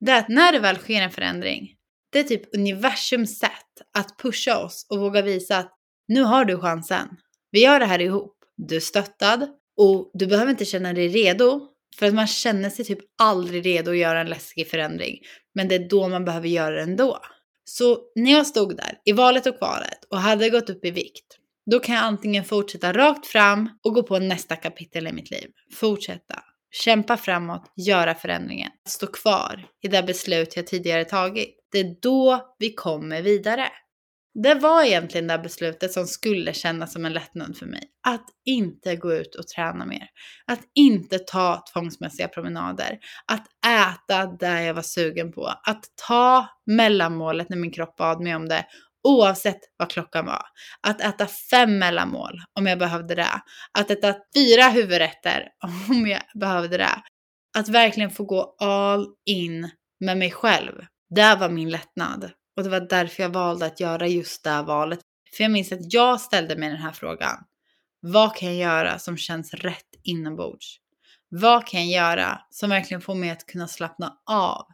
det 0.00 0.12
är 0.12 0.18
att 0.18 0.28
när 0.28 0.52
det 0.52 0.58
väl 0.58 0.76
sker 0.76 1.02
en 1.02 1.10
förändring, 1.10 1.74
det 2.12 2.18
är 2.18 2.24
typ 2.24 2.54
universums 2.54 3.38
sätt 3.38 3.50
att 3.98 4.18
pusha 4.18 4.64
oss 4.64 4.86
och 4.90 4.98
våga 4.98 5.22
visa 5.22 5.58
att 5.58 5.72
nu 6.08 6.22
har 6.22 6.44
du 6.44 6.58
chansen. 6.58 7.08
Vi 7.50 7.62
gör 7.62 7.80
det 7.80 7.86
här 7.86 8.00
ihop. 8.00 8.36
Du 8.56 8.76
är 8.76 8.80
stöttad 8.80 9.48
och 9.76 10.10
du 10.14 10.26
behöver 10.26 10.50
inte 10.50 10.64
känna 10.64 10.92
dig 10.92 11.08
redo 11.08 11.68
för 11.98 12.06
att 12.06 12.14
man 12.14 12.26
känner 12.26 12.70
sig 12.70 12.84
typ 12.84 12.98
aldrig 13.22 13.66
redo 13.66 13.90
att 13.90 13.96
göra 13.96 14.20
en 14.20 14.28
läskig 14.28 14.68
förändring. 14.68 15.18
Men 15.54 15.68
det 15.68 15.74
är 15.74 15.88
då 15.88 16.08
man 16.08 16.24
behöver 16.24 16.48
göra 16.48 16.74
det 16.74 16.82
ändå. 16.82 17.18
Så 17.64 17.98
när 18.14 18.32
jag 18.32 18.46
stod 18.46 18.76
där 18.76 18.98
i 19.04 19.12
valet 19.12 19.46
och 19.46 19.58
kvalet 19.58 20.04
och 20.10 20.18
hade 20.18 20.50
gått 20.50 20.70
upp 20.70 20.84
i 20.84 20.90
vikt, 20.90 21.39
då 21.70 21.80
kan 21.80 21.94
jag 21.94 22.04
antingen 22.04 22.44
fortsätta 22.44 22.92
rakt 22.92 23.26
fram 23.26 23.70
och 23.84 23.94
gå 23.94 24.02
på 24.02 24.18
nästa 24.18 24.56
kapitel 24.56 25.06
i 25.06 25.12
mitt 25.12 25.30
liv. 25.30 25.50
Fortsätta. 25.74 26.42
Kämpa 26.72 27.16
framåt, 27.16 27.72
göra 27.76 28.14
förändringen. 28.14 28.70
Stå 28.88 29.06
kvar 29.06 29.66
i 29.82 29.88
det 29.88 30.02
beslut 30.02 30.56
jag 30.56 30.66
tidigare 30.66 31.04
tagit. 31.04 31.56
Det 31.72 31.78
är 31.78 31.96
då 32.02 32.54
vi 32.58 32.74
kommer 32.74 33.22
vidare. 33.22 33.68
Det 34.34 34.54
var 34.54 34.84
egentligen 34.84 35.26
det 35.26 35.38
beslutet 35.38 35.92
som 35.92 36.06
skulle 36.06 36.52
kännas 36.52 36.92
som 36.92 37.06
en 37.06 37.12
lättnad 37.12 37.56
för 37.56 37.66
mig. 37.66 37.82
Att 38.06 38.26
inte 38.44 38.96
gå 38.96 39.12
ut 39.12 39.34
och 39.34 39.48
träna 39.48 39.86
mer. 39.86 40.08
Att 40.46 40.60
inte 40.74 41.18
ta 41.18 41.64
tvångsmässiga 41.72 42.28
promenader. 42.28 42.98
Att 43.26 43.46
äta 43.66 44.26
det 44.26 44.62
jag 44.62 44.74
var 44.74 44.82
sugen 44.82 45.32
på. 45.32 45.46
Att 45.46 45.84
ta 46.08 46.46
mellanmålet 46.66 47.48
när 47.48 47.56
min 47.56 47.72
kropp 47.72 47.96
bad 47.96 48.20
mig 48.20 48.36
om 48.36 48.48
det. 48.48 48.66
Oavsett 49.02 49.60
vad 49.76 49.90
klockan 49.90 50.26
var. 50.26 50.42
Att 50.80 51.00
äta 51.00 51.26
fem 51.26 51.78
mellanmål 51.78 52.42
om 52.58 52.66
jag 52.66 52.78
behövde 52.78 53.14
det. 53.14 53.42
Att 53.78 53.90
äta 53.90 54.14
fyra 54.34 54.68
huvudrätter 54.68 55.48
om 55.88 56.06
jag 56.06 56.22
behövde 56.40 56.76
det. 56.76 57.02
Att 57.58 57.68
verkligen 57.68 58.10
få 58.10 58.24
gå 58.24 58.56
all 58.58 59.06
in 59.26 59.70
med 60.00 60.18
mig 60.18 60.30
själv. 60.30 60.72
Det 61.14 61.36
var 61.36 61.48
min 61.48 61.70
lättnad. 61.70 62.30
Och 62.56 62.62
det 62.62 62.70
var 62.70 62.80
därför 62.80 63.22
jag 63.22 63.30
valde 63.30 63.66
att 63.66 63.80
göra 63.80 64.06
just 64.06 64.44
det 64.44 64.62
valet. 64.62 65.00
För 65.36 65.44
jag 65.44 65.50
minns 65.50 65.72
att 65.72 65.92
jag 65.92 66.20
ställde 66.20 66.56
mig 66.56 66.68
den 66.68 66.78
här 66.78 66.92
frågan. 66.92 67.36
Vad 68.00 68.36
kan 68.36 68.48
jag 68.48 68.56
göra 68.56 68.98
som 68.98 69.16
känns 69.16 69.54
rätt 69.54 69.88
inombords? 70.02 70.76
Vad 71.28 71.66
kan 71.66 71.90
jag 71.90 72.04
göra 72.04 72.40
som 72.50 72.70
verkligen 72.70 73.00
får 73.00 73.14
mig 73.14 73.30
att 73.30 73.46
kunna 73.46 73.68
slappna 73.68 74.16
av? 74.26 74.66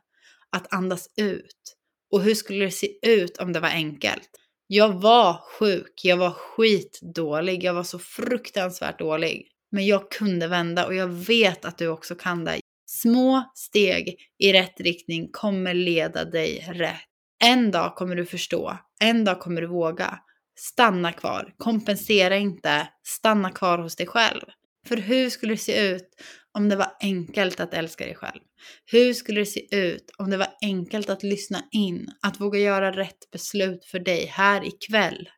Att 0.50 0.72
andas 0.74 1.08
ut? 1.16 1.76
Och 2.10 2.22
hur 2.22 2.34
skulle 2.34 2.64
det 2.64 2.70
se 2.70 2.88
ut 3.02 3.38
om 3.38 3.52
det 3.52 3.60
var 3.60 3.68
enkelt? 3.68 4.30
Jag 4.66 5.00
var 5.00 5.40
sjuk, 5.58 6.00
jag 6.04 6.16
var 6.16 6.30
skitdålig, 6.30 7.64
jag 7.64 7.74
var 7.74 7.82
så 7.82 7.98
fruktansvärt 7.98 8.98
dålig. 8.98 9.48
Men 9.70 9.86
jag 9.86 10.10
kunde 10.10 10.48
vända 10.48 10.86
och 10.86 10.94
jag 10.94 11.08
vet 11.08 11.64
att 11.64 11.78
du 11.78 11.88
också 11.88 12.14
kan 12.14 12.44
det. 12.44 12.60
Små 12.86 13.50
steg 13.54 14.16
i 14.38 14.52
rätt 14.52 14.80
riktning 14.80 15.28
kommer 15.32 15.74
leda 15.74 16.24
dig 16.24 16.66
rätt. 16.68 17.00
En 17.44 17.70
dag 17.70 17.94
kommer 17.94 18.16
du 18.16 18.26
förstå, 18.26 18.78
en 19.00 19.24
dag 19.24 19.40
kommer 19.40 19.60
du 19.60 19.66
våga. 19.66 20.18
Stanna 20.58 21.12
kvar, 21.12 21.54
kompensera 21.56 22.36
inte, 22.36 22.88
stanna 23.02 23.50
kvar 23.50 23.78
hos 23.78 23.96
dig 23.96 24.06
själv. 24.06 24.42
För 24.86 24.96
hur 24.96 25.30
skulle 25.30 25.52
det 25.52 25.58
se 25.58 25.88
ut 25.88 26.08
om 26.52 26.68
det 26.68 26.76
var 26.76 26.92
enkelt 27.00 27.60
att 27.60 27.74
älska 27.74 28.04
dig 28.04 28.14
själv? 28.14 28.40
Hur 28.84 29.12
skulle 29.14 29.40
det 29.40 29.46
se 29.46 29.76
ut 29.76 30.10
om 30.18 30.30
det 30.30 30.36
var 30.36 30.48
enkelt 30.60 31.10
att 31.10 31.22
lyssna 31.22 31.62
in, 31.72 32.08
att 32.22 32.40
våga 32.40 32.58
göra 32.58 32.92
rätt 32.92 33.30
beslut 33.32 33.84
för 33.84 33.98
dig 33.98 34.26
här 34.26 34.66
ikväll? 34.66 35.28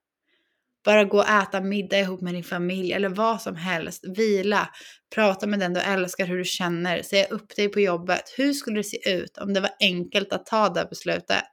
Bara 0.84 1.04
gå 1.04 1.18
och 1.18 1.28
äta 1.28 1.60
middag 1.60 1.98
ihop 1.98 2.20
med 2.20 2.34
din 2.34 2.44
familj 2.44 2.92
eller 2.92 3.08
vad 3.08 3.42
som 3.42 3.56
helst. 3.56 4.04
Vila, 4.16 4.68
prata 5.14 5.46
med 5.46 5.60
den 5.60 5.74
du 5.74 5.80
älskar, 5.80 6.26
hur 6.26 6.38
du 6.38 6.44
känner, 6.44 7.02
säga 7.02 7.26
upp 7.26 7.56
dig 7.56 7.68
på 7.68 7.80
jobbet. 7.80 8.34
Hur 8.36 8.52
skulle 8.52 8.78
det 8.78 8.84
se 8.84 9.10
ut 9.10 9.38
om 9.38 9.54
det 9.54 9.60
var 9.60 9.70
enkelt 9.80 10.32
att 10.32 10.46
ta 10.46 10.68
det 10.68 10.86
beslutet? 10.90 11.44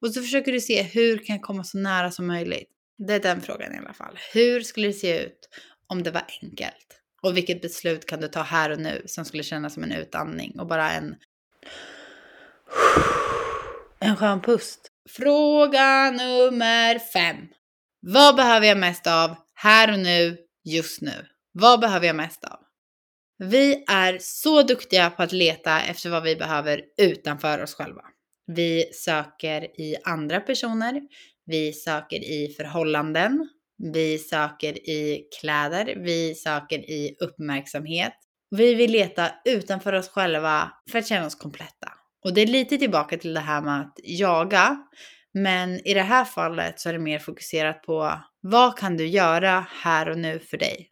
Och 0.00 0.14
så 0.14 0.22
försöker 0.22 0.52
du 0.52 0.60
se 0.60 0.82
hur 0.82 1.18
kan 1.18 1.36
jag 1.36 1.42
komma 1.42 1.64
så 1.64 1.78
nära 1.78 2.10
som 2.10 2.26
möjligt. 2.26 2.68
Det 3.06 3.14
är 3.14 3.20
den 3.20 3.40
frågan 3.40 3.74
i 3.74 3.78
alla 3.78 3.92
fall. 3.92 4.18
Hur 4.32 4.60
skulle 4.60 4.86
det 4.86 4.92
se 4.92 5.22
ut 5.22 5.48
om 5.86 6.02
det 6.02 6.10
var 6.10 6.24
enkelt? 6.42 7.00
Och 7.22 7.36
vilket 7.36 7.62
beslut 7.62 8.06
kan 8.06 8.20
du 8.20 8.28
ta 8.28 8.42
här 8.42 8.70
och 8.70 8.78
nu 8.78 9.02
som 9.06 9.24
skulle 9.24 9.42
kännas 9.42 9.74
som 9.74 9.82
en 9.82 9.92
utandning 9.92 10.60
och 10.60 10.66
bara 10.66 10.90
en 10.90 11.14
en 14.00 14.16
skön 14.16 14.40
pust. 14.40 14.88
Fråga 15.08 16.10
nummer 16.10 16.98
fem. 16.98 17.36
Vad 18.00 18.36
behöver 18.36 18.66
jag 18.66 18.78
mest 18.78 19.06
av 19.06 19.36
här 19.54 19.92
och 19.92 19.98
nu, 19.98 20.36
just 20.64 21.00
nu? 21.00 21.26
Vad 21.52 21.80
behöver 21.80 22.06
jag 22.06 22.16
mest 22.16 22.44
av? 22.44 22.58
Vi 23.38 23.84
är 23.88 24.18
så 24.20 24.62
duktiga 24.62 25.10
på 25.10 25.22
att 25.22 25.32
leta 25.32 25.80
efter 25.80 26.10
vad 26.10 26.22
vi 26.22 26.36
behöver 26.36 26.82
utanför 26.98 27.62
oss 27.62 27.74
själva. 27.74 28.02
Vi 28.46 28.92
söker 28.94 29.80
i 29.80 29.96
andra 30.04 30.40
personer. 30.40 31.02
Vi 31.46 31.72
söker 31.72 32.16
i 32.16 32.54
förhållanden. 32.56 33.48
Vi 33.92 34.18
söker 34.18 34.88
i 34.88 35.28
kläder. 35.40 35.94
Vi 35.96 36.34
söker 36.34 36.78
i 36.78 37.16
uppmärksamhet. 37.20 38.12
Vi 38.50 38.74
vill 38.74 38.90
leta 38.90 39.30
utanför 39.44 39.92
oss 39.92 40.08
själva 40.08 40.72
för 40.90 40.98
att 40.98 41.06
känna 41.06 41.26
oss 41.26 41.34
kompletta. 41.34 41.92
Och 42.24 42.34
det 42.34 42.40
är 42.40 42.46
lite 42.46 42.78
tillbaka 42.78 43.18
till 43.18 43.34
det 43.34 43.40
här 43.40 43.62
med 43.62 43.80
att 43.80 43.98
jaga. 44.02 44.76
Men 45.34 45.86
i 45.88 45.94
det 45.94 46.02
här 46.02 46.24
fallet 46.24 46.80
så 46.80 46.88
är 46.88 46.92
det 46.92 46.98
mer 46.98 47.18
fokuserat 47.18 47.82
på 47.82 48.20
vad 48.40 48.78
kan 48.78 48.96
du 48.96 49.06
göra 49.06 49.66
här 49.82 50.08
och 50.08 50.18
nu 50.18 50.38
för 50.38 50.56
dig? 50.56 50.88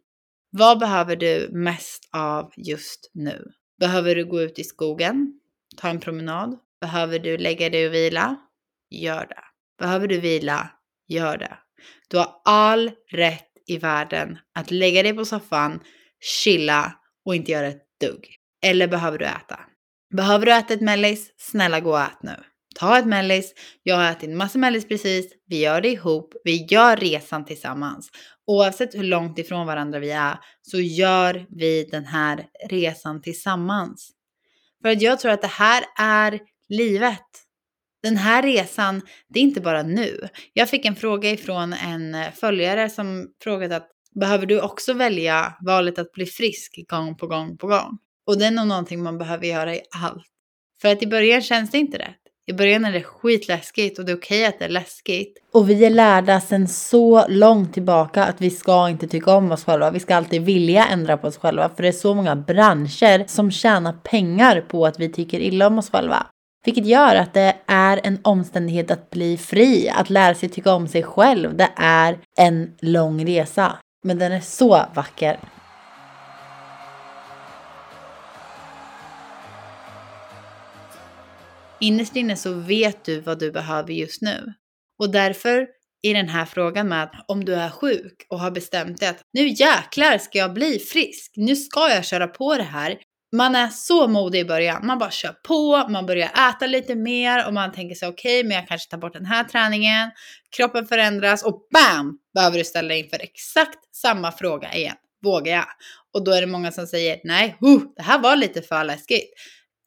Vad 0.49 0.79
behöver 0.79 1.15
du 1.15 1.49
mest 1.51 2.09
av 2.13 2.51
just 2.57 3.11
nu? 3.13 3.51
Behöver 3.79 4.15
du 4.15 4.25
gå 4.25 4.41
ut 4.41 4.59
i 4.59 4.63
skogen? 4.63 5.39
Ta 5.77 5.89
en 5.89 5.99
promenad? 5.99 6.59
Behöver 6.81 7.19
du 7.19 7.37
lägga 7.37 7.69
dig 7.69 7.87
och 7.87 7.93
vila? 7.93 8.35
Gör 8.89 9.25
det. 9.25 9.43
Behöver 9.79 10.07
du 10.07 10.19
vila? 10.19 10.69
Gör 11.07 11.37
det. 11.37 11.57
Du 12.07 12.17
har 12.17 12.41
all 12.45 12.91
rätt 13.11 13.47
i 13.67 13.77
världen 13.77 14.37
att 14.55 14.71
lägga 14.71 15.03
dig 15.03 15.13
på 15.13 15.25
soffan, 15.25 15.79
chilla 16.19 16.93
och 17.25 17.35
inte 17.35 17.51
göra 17.51 17.67
ett 17.67 17.83
dugg. 18.01 18.35
Eller 18.65 18.87
behöver 18.87 19.17
du 19.17 19.25
äta? 19.25 19.59
Behöver 20.15 20.45
du 20.45 20.53
äta 20.53 20.73
ett 20.73 20.81
mellis? 20.81 21.33
Snälla 21.37 21.79
gå 21.79 21.91
och 21.91 22.01
ät 22.01 22.23
nu. 22.23 22.35
Ta 22.75 22.97
ett 22.97 23.05
mellis. 23.05 23.53
Jag 23.83 23.95
har 23.95 24.11
ätit 24.11 24.29
massa 24.29 24.57
mellis 24.57 24.87
precis. 24.87 25.33
Vi 25.47 25.59
gör 25.59 25.81
det 25.81 25.89
ihop. 25.89 26.33
Vi 26.43 26.65
gör 26.65 26.97
resan 26.97 27.45
tillsammans. 27.45 28.09
Oavsett 28.47 28.95
hur 28.95 29.03
långt 29.03 29.39
ifrån 29.39 29.67
varandra 29.67 29.99
vi 29.99 30.11
är 30.11 30.37
så 30.61 30.79
gör 30.79 31.45
vi 31.49 31.83
den 31.91 32.05
här 32.05 32.45
resan 32.69 33.21
tillsammans. 33.21 34.11
För 34.81 34.89
att 34.89 35.01
jag 35.01 35.19
tror 35.19 35.31
att 35.31 35.41
det 35.41 35.47
här 35.47 35.83
är 35.99 36.39
livet. 36.69 37.27
Den 38.03 38.17
här 38.17 38.43
resan, 38.43 39.01
det 39.29 39.39
är 39.39 39.43
inte 39.43 39.61
bara 39.61 39.83
nu. 39.83 40.27
Jag 40.53 40.69
fick 40.69 40.85
en 40.85 40.95
fråga 40.95 41.31
ifrån 41.31 41.73
en 41.73 42.15
eh, 42.15 42.31
följare 42.31 42.89
som 42.89 43.27
frågade 43.43 43.75
att 43.75 43.87
behöver 44.19 44.45
du 44.45 44.61
också 44.61 44.93
välja 44.93 45.53
valet 45.61 45.99
att 45.99 46.11
bli 46.11 46.25
frisk 46.25 46.79
gång 46.89 47.17
på 47.17 47.27
gång 47.27 47.57
på 47.57 47.67
gång? 47.67 47.97
Och 48.27 48.39
det 48.39 48.45
är 48.45 48.51
nog 48.51 48.67
någonting 48.67 49.03
man 49.03 49.17
behöver 49.17 49.47
göra 49.47 49.75
i 49.75 49.81
allt. 50.03 50.25
För 50.81 50.91
att 50.91 51.03
i 51.03 51.07
början 51.07 51.41
känns 51.41 51.71
det 51.71 51.77
inte 51.77 51.97
rätt. 51.97 52.17
I 52.47 52.53
början 52.53 52.85
är 52.85 52.91
det 52.91 53.03
skitläskigt 53.03 53.99
och 53.99 54.05
det 54.05 54.11
är 54.11 54.17
okej 54.17 54.45
att 54.45 54.59
det 54.59 54.65
är 54.65 54.69
läskigt. 54.69 55.37
Och 55.53 55.69
vi 55.69 55.85
är 55.85 55.89
lärda 55.89 56.41
sedan 56.41 56.67
så 56.67 57.27
långt 57.27 57.73
tillbaka 57.73 58.25
att 58.25 58.41
vi 58.41 58.49
ska 58.49 58.89
inte 58.89 59.07
tycka 59.07 59.31
om 59.31 59.51
oss 59.51 59.63
själva. 59.63 59.91
Vi 59.91 59.99
ska 59.99 60.15
alltid 60.15 60.41
vilja 60.41 60.85
ändra 60.85 61.17
på 61.17 61.27
oss 61.27 61.37
själva. 61.37 61.69
För 61.69 61.83
det 61.83 61.87
är 61.87 61.91
så 61.91 62.13
många 62.13 62.35
branscher 62.35 63.27
som 63.27 63.51
tjänar 63.51 63.93
pengar 63.93 64.61
på 64.61 64.85
att 64.85 64.99
vi 64.99 65.09
tycker 65.09 65.39
illa 65.39 65.67
om 65.67 65.77
oss 65.77 65.89
själva. 65.89 66.25
Vilket 66.65 66.85
gör 66.85 67.15
att 67.15 67.33
det 67.33 67.55
är 67.65 67.99
en 68.03 68.19
omständighet 68.21 68.91
att 68.91 69.09
bli 69.09 69.37
fri, 69.37 69.89
att 69.89 70.09
lära 70.09 70.35
sig 70.35 70.49
tycka 70.49 70.73
om 70.73 70.87
sig 70.87 71.03
själv. 71.03 71.57
Det 71.57 71.69
är 71.75 72.17
en 72.37 72.73
lång 72.79 73.25
resa. 73.25 73.77
Men 74.03 74.19
den 74.19 74.31
är 74.31 74.39
så 74.39 74.85
vacker. 74.93 75.39
Innerst 81.79 82.15
inne 82.15 82.35
så 82.35 82.53
vet 82.53 83.05
du 83.05 83.19
vad 83.19 83.39
du 83.39 83.51
behöver 83.51 83.93
just 83.93 84.21
nu. 84.21 84.53
Och 84.99 85.11
därför 85.11 85.67
i 86.03 86.13
den 86.13 86.29
här 86.29 86.45
frågan 86.45 86.87
med 86.87 87.03
att 87.03 87.25
om 87.27 87.45
du 87.45 87.55
är 87.55 87.69
sjuk 87.69 88.25
och 88.29 88.39
har 88.39 88.51
bestämt 88.51 88.99
dig 88.99 89.09
att 89.09 89.21
nu 89.33 89.47
jäklar 89.47 90.17
ska 90.17 90.37
jag 90.37 90.53
bli 90.53 90.79
frisk, 90.79 91.33
nu 91.35 91.55
ska 91.55 91.89
jag 91.89 92.05
köra 92.05 92.27
på 92.27 92.55
det 92.55 92.63
här, 92.63 92.97
man 93.31 93.55
är 93.55 93.67
så 93.67 94.07
modig 94.07 94.39
i 94.39 94.45
början. 94.45 94.85
Man 94.85 94.99
bara 94.99 95.11
kör 95.11 95.35
på, 95.47 95.87
man 95.89 96.05
börjar 96.05 96.49
äta 96.49 96.67
lite 96.67 96.95
mer 96.95 97.47
och 97.47 97.53
man 97.53 97.71
tänker 97.71 97.95
sig 97.95 98.07
okej, 98.07 98.39
okay, 98.39 98.47
men 98.47 98.57
jag 98.57 98.67
kanske 98.67 98.89
tar 98.89 98.97
bort 98.97 99.13
den 99.13 99.25
här 99.25 99.43
träningen. 99.43 100.11
Kroppen 100.55 100.85
förändras 100.85 101.43
och 101.43 101.67
BAM! 101.73 102.17
Behöver 102.33 102.57
du 102.57 102.63
ställa 102.63 102.87
dig 102.87 102.99
inför 102.99 103.21
exakt 103.21 103.95
samma 103.95 104.31
fråga 104.31 104.73
igen. 104.73 104.95
Vågar 105.23 105.53
jag? 105.53 105.65
Och 106.13 106.23
då 106.23 106.31
är 106.31 106.41
det 106.41 106.47
många 106.47 106.71
som 106.71 106.87
säger 106.87 107.19
nej, 107.23 107.57
huh, 107.59 107.81
det 107.95 108.01
här 108.01 108.19
var 108.19 108.35
lite 108.35 108.61
för 108.61 108.83
läskigt. 108.83 109.33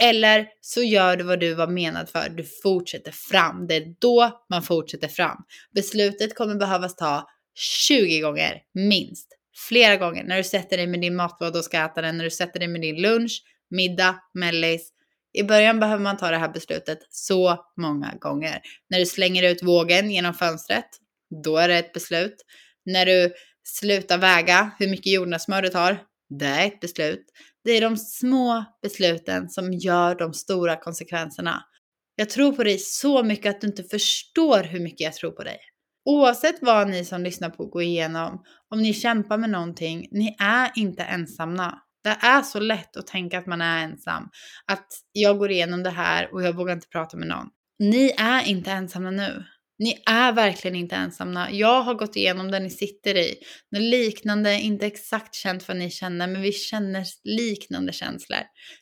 Eller 0.02 0.46
så 0.60 0.82
gör 0.82 1.16
du 1.16 1.24
vad 1.24 1.40
du 1.40 1.54
var 1.54 1.66
menad 1.66 2.08
för. 2.08 2.28
Du 2.28 2.44
fortsätter 2.62 3.12
fram. 3.12 3.66
Det 3.66 3.74
är 3.74 3.94
då 4.00 4.44
man 4.50 4.62
fortsätter 4.62 5.08
fram. 5.08 5.36
Beslutet 5.74 6.36
kommer 6.36 6.54
behövas 6.54 6.96
ta 6.96 7.26
20 7.88 8.20
gånger 8.20 8.60
minst. 8.74 9.28
Flera 9.68 9.96
gånger 9.96 10.24
när 10.24 10.36
du 10.36 10.44
sätter 10.44 10.76
dig 10.76 10.86
med 10.86 11.00
din 11.00 11.16
matlåda 11.16 11.58
och 11.58 11.64
ska 11.64 11.84
äta 11.84 12.02
den, 12.02 12.16
när 12.16 12.24
du 12.24 12.30
sätter 12.30 12.58
dig 12.58 12.68
med 12.68 12.80
din 12.80 13.02
lunch, 13.02 13.42
middag, 13.70 14.16
mellis. 14.34 14.90
I 15.32 15.42
början 15.42 15.80
behöver 15.80 16.02
man 16.02 16.16
ta 16.16 16.30
det 16.30 16.36
här 16.36 16.48
beslutet 16.48 16.98
så 17.10 17.64
många 17.76 18.14
gånger. 18.20 18.60
När 18.90 18.98
du 18.98 19.06
slänger 19.06 19.42
ut 19.42 19.62
vågen 19.62 20.10
genom 20.10 20.34
fönstret, 20.34 20.86
då 21.44 21.56
är 21.56 21.68
det 21.68 21.78
ett 21.78 21.92
beslut. 21.92 22.36
När 22.84 23.06
du 23.06 23.32
slutar 23.62 24.18
väga 24.18 24.70
hur 24.78 24.88
mycket 24.88 25.12
jordnötssmör 25.12 25.62
du 25.62 25.68
tar, 25.68 25.98
det 26.38 26.46
är 26.46 26.66
ett 26.66 26.80
beslut. 26.80 27.24
Det 27.64 27.70
är 27.70 27.80
de 27.80 27.96
små 27.96 28.64
besluten 28.82 29.48
som 29.48 29.72
gör 29.72 30.14
de 30.14 30.34
stora 30.34 30.76
konsekvenserna. 30.76 31.64
Jag 32.16 32.30
tror 32.30 32.52
på 32.52 32.64
dig 32.64 32.78
så 32.78 33.22
mycket 33.22 33.50
att 33.50 33.60
du 33.60 33.66
inte 33.66 33.84
förstår 33.84 34.62
hur 34.62 34.80
mycket 34.80 35.00
jag 35.00 35.14
tror 35.14 35.30
på 35.30 35.42
dig. 35.42 35.58
Oavsett 36.04 36.56
vad 36.60 36.88
ni 36.88 37.04
som 37.04 37.22
lyssnar 37.22 37.50
på 37.50 37.66
går 37.66 37.82
igenom, 37.82 38.42
om 38.70 38.82
ni 38.82 38.94
kämpar 38.94 39.38
med 39.38 39.50
någonting, 39.50 40.08
ni 40.10 40.36
är 40.38 40.70
inte 40.74 41.02
ensamma. 41.02 41.78
Det 42.04 42.16
är 42.26 42.42
så 42.42 42.60
lätt 42.60 42.96
att 42.96 43.06
tänka 43.06 43.38
att 43.38 43.46
man 43.46 43.60
är 43.60 43.84
ensam. 43.84 44.28
Att 44.66 44.86
jag 45.12 45.38
går 45.38 45.50
igenom 45.50 45.82
det 45.82 45.90
här 45.90 46.34
och 46.34 46.42
jag 46.42 46.52
vågar 46.52 46.74
inte 46.74 46.88
prata 46.88 47.16
med 47.16 47.28
någon. 47.28 47.46
Ni 47.78 48.14
är 48.18 48.48
inte 48.48 48.70
ensamma 48.70 49.10
nu. 49.10 49.44
Ni 49.78 50.02
är 50.06 50.32
verkligen 50.32 50.76
inte 50.76 50.96
ensamma. 50.96 51.50
Jag 51.50 51.82
har 51.82 51.94
gått 51.94 52.16
igenom 52.16 52.50
det 52.50 52.60
ni 52.60 52.70
sitter 52.70 53.16
i. 53.16 53.34
Något 53.70 53.82
liknande, 53.82 54.54
inte 54.60 54.86
exakt 54.86 55.34
känt 55.34 55.68
vad 55.68 55.76
ni 55.76 55.90
känner, 55.90 56.26
men 56.26 56.42
vi 56.42 56.52
känner 56.52 57.04
liknande 57.24 57.92
känslor. 57.92 58.40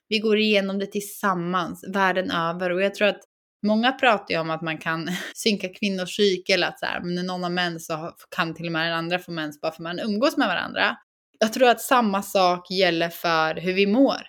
Vi 0.08 0.18
går 0.18 0.38
igenom 0.38 0.78
det 0.78 0.86
tillsammans, 0.86 1.84
världen 1.94 2.30
över. 2.30 2.70
Och 2.70 2.82
jag 2.82 2.94
tror 2.94 3.08
att 3.08 3.20
många 3.62 3.92
pratar 3.92 4.34
ju 4.34 4.40
om 4.40 4.50
att 4.50 4.62
man 4.62 4.78
kan 4.78 5.10
synka 5.34 5.68
kvinnors 5.68 6.16
cykel, 6.16 6.62
att 6.62 6.78
så 6.78 6.86
här, 6.86 7.00
men 7.00 7.14
när 7.14 7.22
någon 7.22 7.42
har 7.42 7.50
mens 7.50 7.86
så 7.86 8.12
kan 8.36 8.54
till 8.54 8.66
och 8.66 8.72
med 8.72 8.86
den 8.86 8.98
andra 8.98 9.18
få 9.18 9.30
mens 9.30 9.60
bara 9.60 9.72
för 9.72 9.76
att 9.76 9.96
man 9.96 10.00
umgås 10.00 10.36
med 10.36 10.48
varandra. 10.48 10.96
Jag 11.38 11.52
tror 11.52 11.68
att 11.68 11.80
samma 11.80 12.22
sak 12.22 12.70
gäller 12.70 13.08
för 13.08 13.54
hur 13.54 13.72
vi 13.72 13.86
mår. 13.86 14.22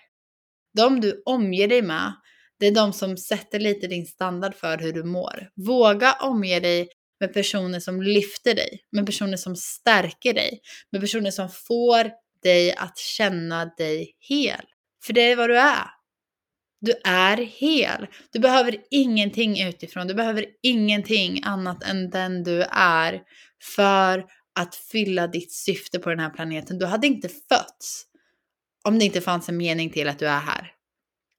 De 0.76 1.00
du 1.00 1.22
omger 1.26 1.68
dig 1.68 1.82
med 1.82 2.12
det 2.60 2.66
är 2.66 2.74
de 2.74 2.92
som 2.92 3.16
sätter 3.16 3.60
lite 3.60 3.86
din 3.86 4.06
standard 4.06 4.54
för 4.54 4.78
hur 4.78 4.92
du 4.92 5.04
mår. 5.04 5.48
Våga 5.66 6.12
omge 6.12 6.60
dig 6.60 6.88
med 7.20 7.34
personer 7.34 7.80
som 7.80 8.02
lyfter 8.02 8.54
dig, 8.54 8.80
med 8.92 9.06
personer 9.06 9.36
som 9.36 9.56
stärker 9.56 10.34
dig, 10.34 10.60
med 10.92 11.00
personer 11.00 11.30
som 11.30 11.48
får 11.48 12.10
dig 12.42 12.74
att 12.74 12.98
känna 12.98 13.64
dig 13.64 14.16
hel. 14.18 14.64
För 15.06 15.12
det 15.12 15.20
är 15.20 15.36
vad 15.36 15.50
du 15.50 15.58
är. 15.58 15.86
Du 16.84 16.92
är 17.04 17.36
hel. 17.36 18.06
Du 18.32 18.38
behöver 18.38 18.76
ingenting 18.90 19.62
utifrån. 19.62 20.06
Du 20.06 20.14
behöver 20.14 20.46
ingenting 20.62 21.40
annat 21.44 21.82
än 21.82 22.10
den 22.10 22.42
du 22.42 22.62
är 22.70 23.20
för 23.76 24.24
att 24.60 24.74
fylla 24.74 25.26
ditt 25.26 25.52
syfte 25.52 25.98
på 25.98 26.10
den 26.10 26.18
här 26.18 26.30
planeten. 26.30 26.78
Du 26.78 26.86
hade 26.86 27.06
inte 27.06 27.28
fötts 27.28 28.04
om 28.84 28.98
det 28.98 29.04
inte 29.04 29.20
fanns 29.20 29.48
en 29.48 29.56
mening 29.56 29.90
till 29.90 30.08
att 30.08 30.18
du 30.18 30.26
är 30.26 30.40
här. 30.40 30.72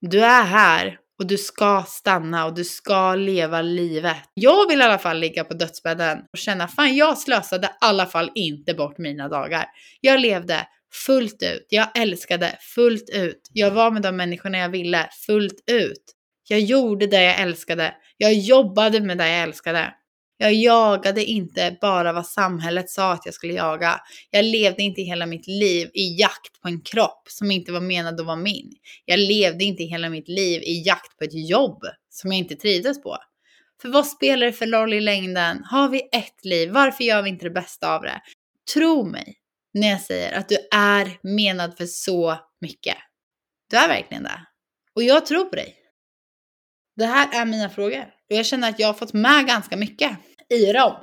Du 0.02 0.26
är 0.26 0.44
här 0.44 0.98
och 1.20 1.28
du 1.28 1.38
ska 1.38 1.84
stanna 1.88 2.46
och 2.46 2.54
du 2.54 2.64
ska 2.64 3.16
leva 3.16 3.62
livet. 3.62 4.18
Jag 4.34 4.68
vill 4.70 4.80
i 4.80 4.84
alla 4.84 4.98
fall 4.98 5.20
ligga 5.20 5.44
på 5.44 5.54
dödsbädden 5.54 6.18
och 6.34 6.38
känna 6.38 6.68
fan 6.68 6.96
jag 6.96 7.18
slösade 7.18 7.68
i 7.68 7.70
alla 7.82 8.06
fall 8.06 8.32
inte 8.36 8.74
bort 8.74 8.98
mina 8.98 9.30
dagar. 9.30 9.66
Jag 10.02 10.20
levde 10.20 10.68
fullt 11.06 11.44
ut. 11.44 11.68
Jag 11.70 11.98
älskade 11.98 12.58
fullt 12.62 13.10
ut. 13.10 13.50
Jag 13.54 13.72
var 13.72 13.92
med 13.92 14.02
de 14.02 14.16
människorna 14.16 14.58
jag 14.58 14.70
ville 14.70 15.10
fullt 15.26 15.64
ut. 15.72 16.04
Jag 16.48 16.60
gjorde 16.60 17.08
det 17.08 17.24
jag 17.24 17.40
älskade. 17.40 17.96
Jag 18.18 18.34
jobbade 18.34 19.00
med 19.00 19.18
det 19.18 19.30
jag 19.30 19.44
älskade. 19.44 19.94
Jag 20.38 20.54
jagade 20.54 21.26
inte 21.26 21.78
bara 21.82 22.14
vad 22.14 22.26
samhället 22.28 22.90
sa 22.90 23.14
att 23.14 23.26
jag 23.26 23.34
skulle 23.34 23.54
jaga. 23.54 24.02
Jag 24.32 24.46
levde 24.46 24.84
inte 24.84 25.02
hela 25.02 25.26
mitt 25.26 25.48
liv 25.48 25.90
i 25.94 26.20
jakt 26.20 26.62
på 26.62 26.68
en 26.68 26.82
kropp 26.82 27.24
som 27.28 27.52
inte 27.52 27.72
var 27.72 27.82
menad 27.82 28.20
att 28.20 28.26
vara 28.26 28.36
min. 28.36 28.72
Jag 29.06 29.20
levde 29.20 29.64
inte 29.64 29.84
hela 29.84 30.10
mitt 30.10 30.28
liv 30.28 30.62
i 30.62 30.84
jakt 30.86 31.18
på 31.18 31.24
ett 31.24 31.50
jobb 31.50 31.84
som 32.10 32.32
jag 32.32 32.40
inte 32.40 32.56
trivdes 32.56 33.04
på. 33.04 33.18
För 33.82 33.90
vad 33.90 34.08
spelar 34.08 34.46
det 34.46 34.54
för 34.54 34.68
roll 34.68 34.94
i 34.94 35.02
längden? 35.02 35.64
Har 35.64 35.90
vi 35.90 36.02
ett 36.12 36.46
liv? 36.46 36.72
Varför 36.72 37.04
gör 37.04 37.22
vi 37.22 37.30
inte 37.30 37.46
det 37.46 37.52
bästa 37.52 37.96
av 37.96 38.02
det? 38.02 38.22
Tro 38.74 39.06
mig 39.06 39.38
när 39.76 39.90
jag 39.90 40.02
säger 40.02 40.32
att 40.32 40.50
du 40.50 40.58
är 40.72 41.18
menad 41.24 41.78
för 41.78 41.86
så 41.86 42.38
mycket. 42.62 42.98
Du 43.70 43.78
är 43.78 43.88
verkligen 43.88 44.24
det. 44.24 44.42
Och 44.96 45.04
jag 45.04 45.26
tror 45.26 45.46
på 45.46 45.56
dig. 45.56 45.76
Det 46.96 47.06
här 47.06 47.42
är 47.42 47.46
mina 47.46 47.70
frågor. 47.70 48.02
Och 48.02 48.36
jag 48.36 48.46
känner 48.46 48.70
att 48.70 48.80
jag 48.80 48.88
har 48.88 48.94
fått 48.94 49.14
med 49.14 49.48
ganska 49.48 49.78
mycket 49.78 50.12
i 50.50 50.74
dem. 50.74 50.96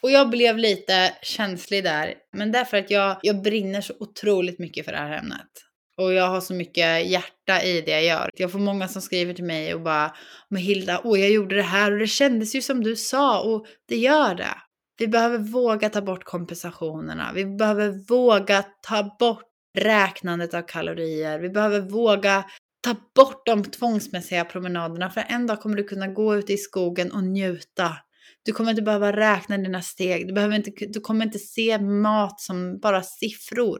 Och 0.00 0.10
jag 0.10 0.30
blev 0.30 0.58
lite 0.58 1.14
känslig 1.22 1.84
där, 1.84 2.14
men 2.32 2.52
därför 2.52 2.76
att 2.76 2.90
jag, 2.90 3.16
jag 3.22 3.42
brinner 3.42 3.80
så 3.80 3.94
otroligt 4.00 4.58
mycket 4.58 4.84
för 4.84 4.92
det 4.92 4.98
här 4.98 5.18
ämnet. 5.18 5.50
Och 5.96 6.12
jag 6.12 6.28
har 6.28 6.40
så 6.40 6.54
mycket 6.54 7.06
hjärta 7.06 7.62
i 7.62 7.80
det 7.80 7.90
jag 7.90 8.04
gör. 8.04 8.30
Jag 8.34 8.52
får 8.52 8.58
många 8.58 8.88
som 8.88 9.02
skriver 9.02 9.34
till 9.34 9.44
mig 9.44 9.74
och 9.74 9.80
bara 9.80 10.16
Men 10.48 10.62
Hilda, 10.62 11.00
åh 11.04 11.20
jag 11.20 11.30
gjorde 11.30 11.56
det 11.56 11.62
här 11.62 11.92
och 11.92 11.98
det 11.98 12.06
kändes 12.06 12.54
ju 12.54 12.62
som 12.62 12.84
du 12.84 12.96
sa 12.96 13.40
och 13.42 13.66
det 13.88 13.96
gör 13.96 14.34
det. 14.34 14.54
Vi 14.98 15.08
behöver 15.08 15.38
våga 15.38 15.88
ta 15.88 16.02
bort 16.02 16.24
kompensationerna. 16.24 17.32
Vi 17.34 17.44
behöver 17.44 18.08
våga 18.08 18.64
ta 18.82 19.16
bort 19.18 19.44
räknandet 19.78 20.54
av 20.54 20.62
kalorier. 20.62 21.38
Vi 21.38 21.48
behöver 21.50 21.80
våga 21.80 22.44
ta 22.80 22.96
bort 23.14 23.46
de 23.46 23.64
tvångsmässiga 23.64 24.44
promenaderna 24.44 25.10
för 25.10 25.24
en 25.28 25.46
dag 25.46 25.60
kommer 25.60 25.76
du 25.76 25.84
kunna 25.84 26.06
gå 26.06 26.36
ut 26.36 26.50
i 26.50 26.56
skogen 26.56 27.12
och 27.12 27.24
njuta. 27.24 27.96
Du 28.42 28.52
kommer 28.52 28.70
inte 28.70 28.82
behöva 28.82 29.12
räkna 29.12 29.58
dina 29.58 29.82
steg. 29.82 30.26
Du, 30.28 30.32
behöver 30.32 30.56
inte, 30.56 30.70
du 30.86 31.00
kommer 31.00 31.24
inte 31.24 31.38
se 31.38 31.78
mat 31.78 32.40
som 32.40 32.78
bara 32.78 33.02
siffror. 33.02 33.78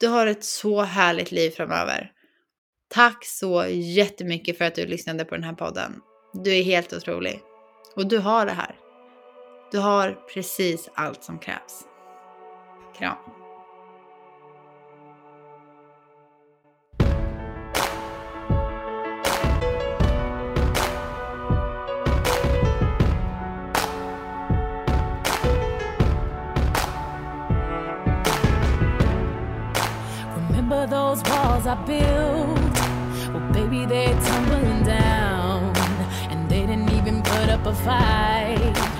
Du 0.00 0.08
har 0.08 0.26
ett 0.26 0.44
så 0.44 0.82
härligt 0.82 1.32
liv 1.32 1.50
framöver. 1.50 2.10
Tack 2.88 3.24
så 3.26 3.66
jättemycket 3.70 4.58
för 4.58 4.64
att 4.64 4.74
du 4.74 4.86
lyssnade 4.86 5.24
på 5.24 5.34
den 5.34 5.44
här 5.44 5.52
podden. 5.52 6.00
Du 6.32 6.56
är 6.56 6.62
helt 6.62 6.92
otrolig. 6.92 7.40
Och 7.96 8.08
du 8.08 8.18
har 8.18 8.46
det 8.46 8.52
här. 8.52 8.81
Du 9.72 9.78
har 9.78 10.18
precis 10.34 10.88
allt 10.94 11.24
som 11.24 11.38
krävs. 11.38 11.84
Kram. 12.98 13.16
those 30.90 31.22
walls 31.22 31.66
I 31.66 31.74
built. 31.86 33.32
Well, 33.32 33.52
baby, 33.52 33.86
they're 33.86 34.20
tumbling 34.20 34.82
down. 34.82 35.72
And 36.30 36.50
they 36.50 36.66
didn't 36.66 36.90
even 36.90 37.22
put 37.22 37.48
up 37.48 37.64
a 37.66 37.74
fight, 37.74 38.91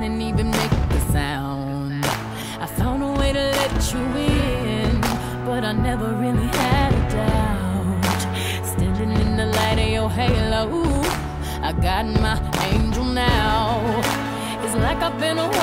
didn't 0.00 0.22
even 0.22 0.50
make 0.50 0.72
a 0.72 1.00
sound. 1.12 2.02
I 2.58 2.64
found 2.64 3.02
a 3.02 3.12
way 3.20 3.34
to 3.34 3.38
let 3.38 3.92
you 3.92 4.00
in, 4.16 4.98
but 5.44 5.62
I 5.62 5.72
never 5.72 6.14
really 6.14 6.46
had 6.46 6.94
a 6.94 7.02
doubt. 7.10 8.22
Standing 8.64 9.12
in 9.12 9.36
the 9.36 9.46
light 9.46 9.78
of 9.78 9.88
your 9.88 10.08
halo, 10.08 11.02
I 11.60 11.72
got 11.72 12.06
my 12.06 12.40
angel 12.72 13.04
now. 13.04 13.82
It's 14.64 14.74
like 14.74 15.02
I've 15.02 15.18
been 15.20 15.38
awakened. 15.38 15.59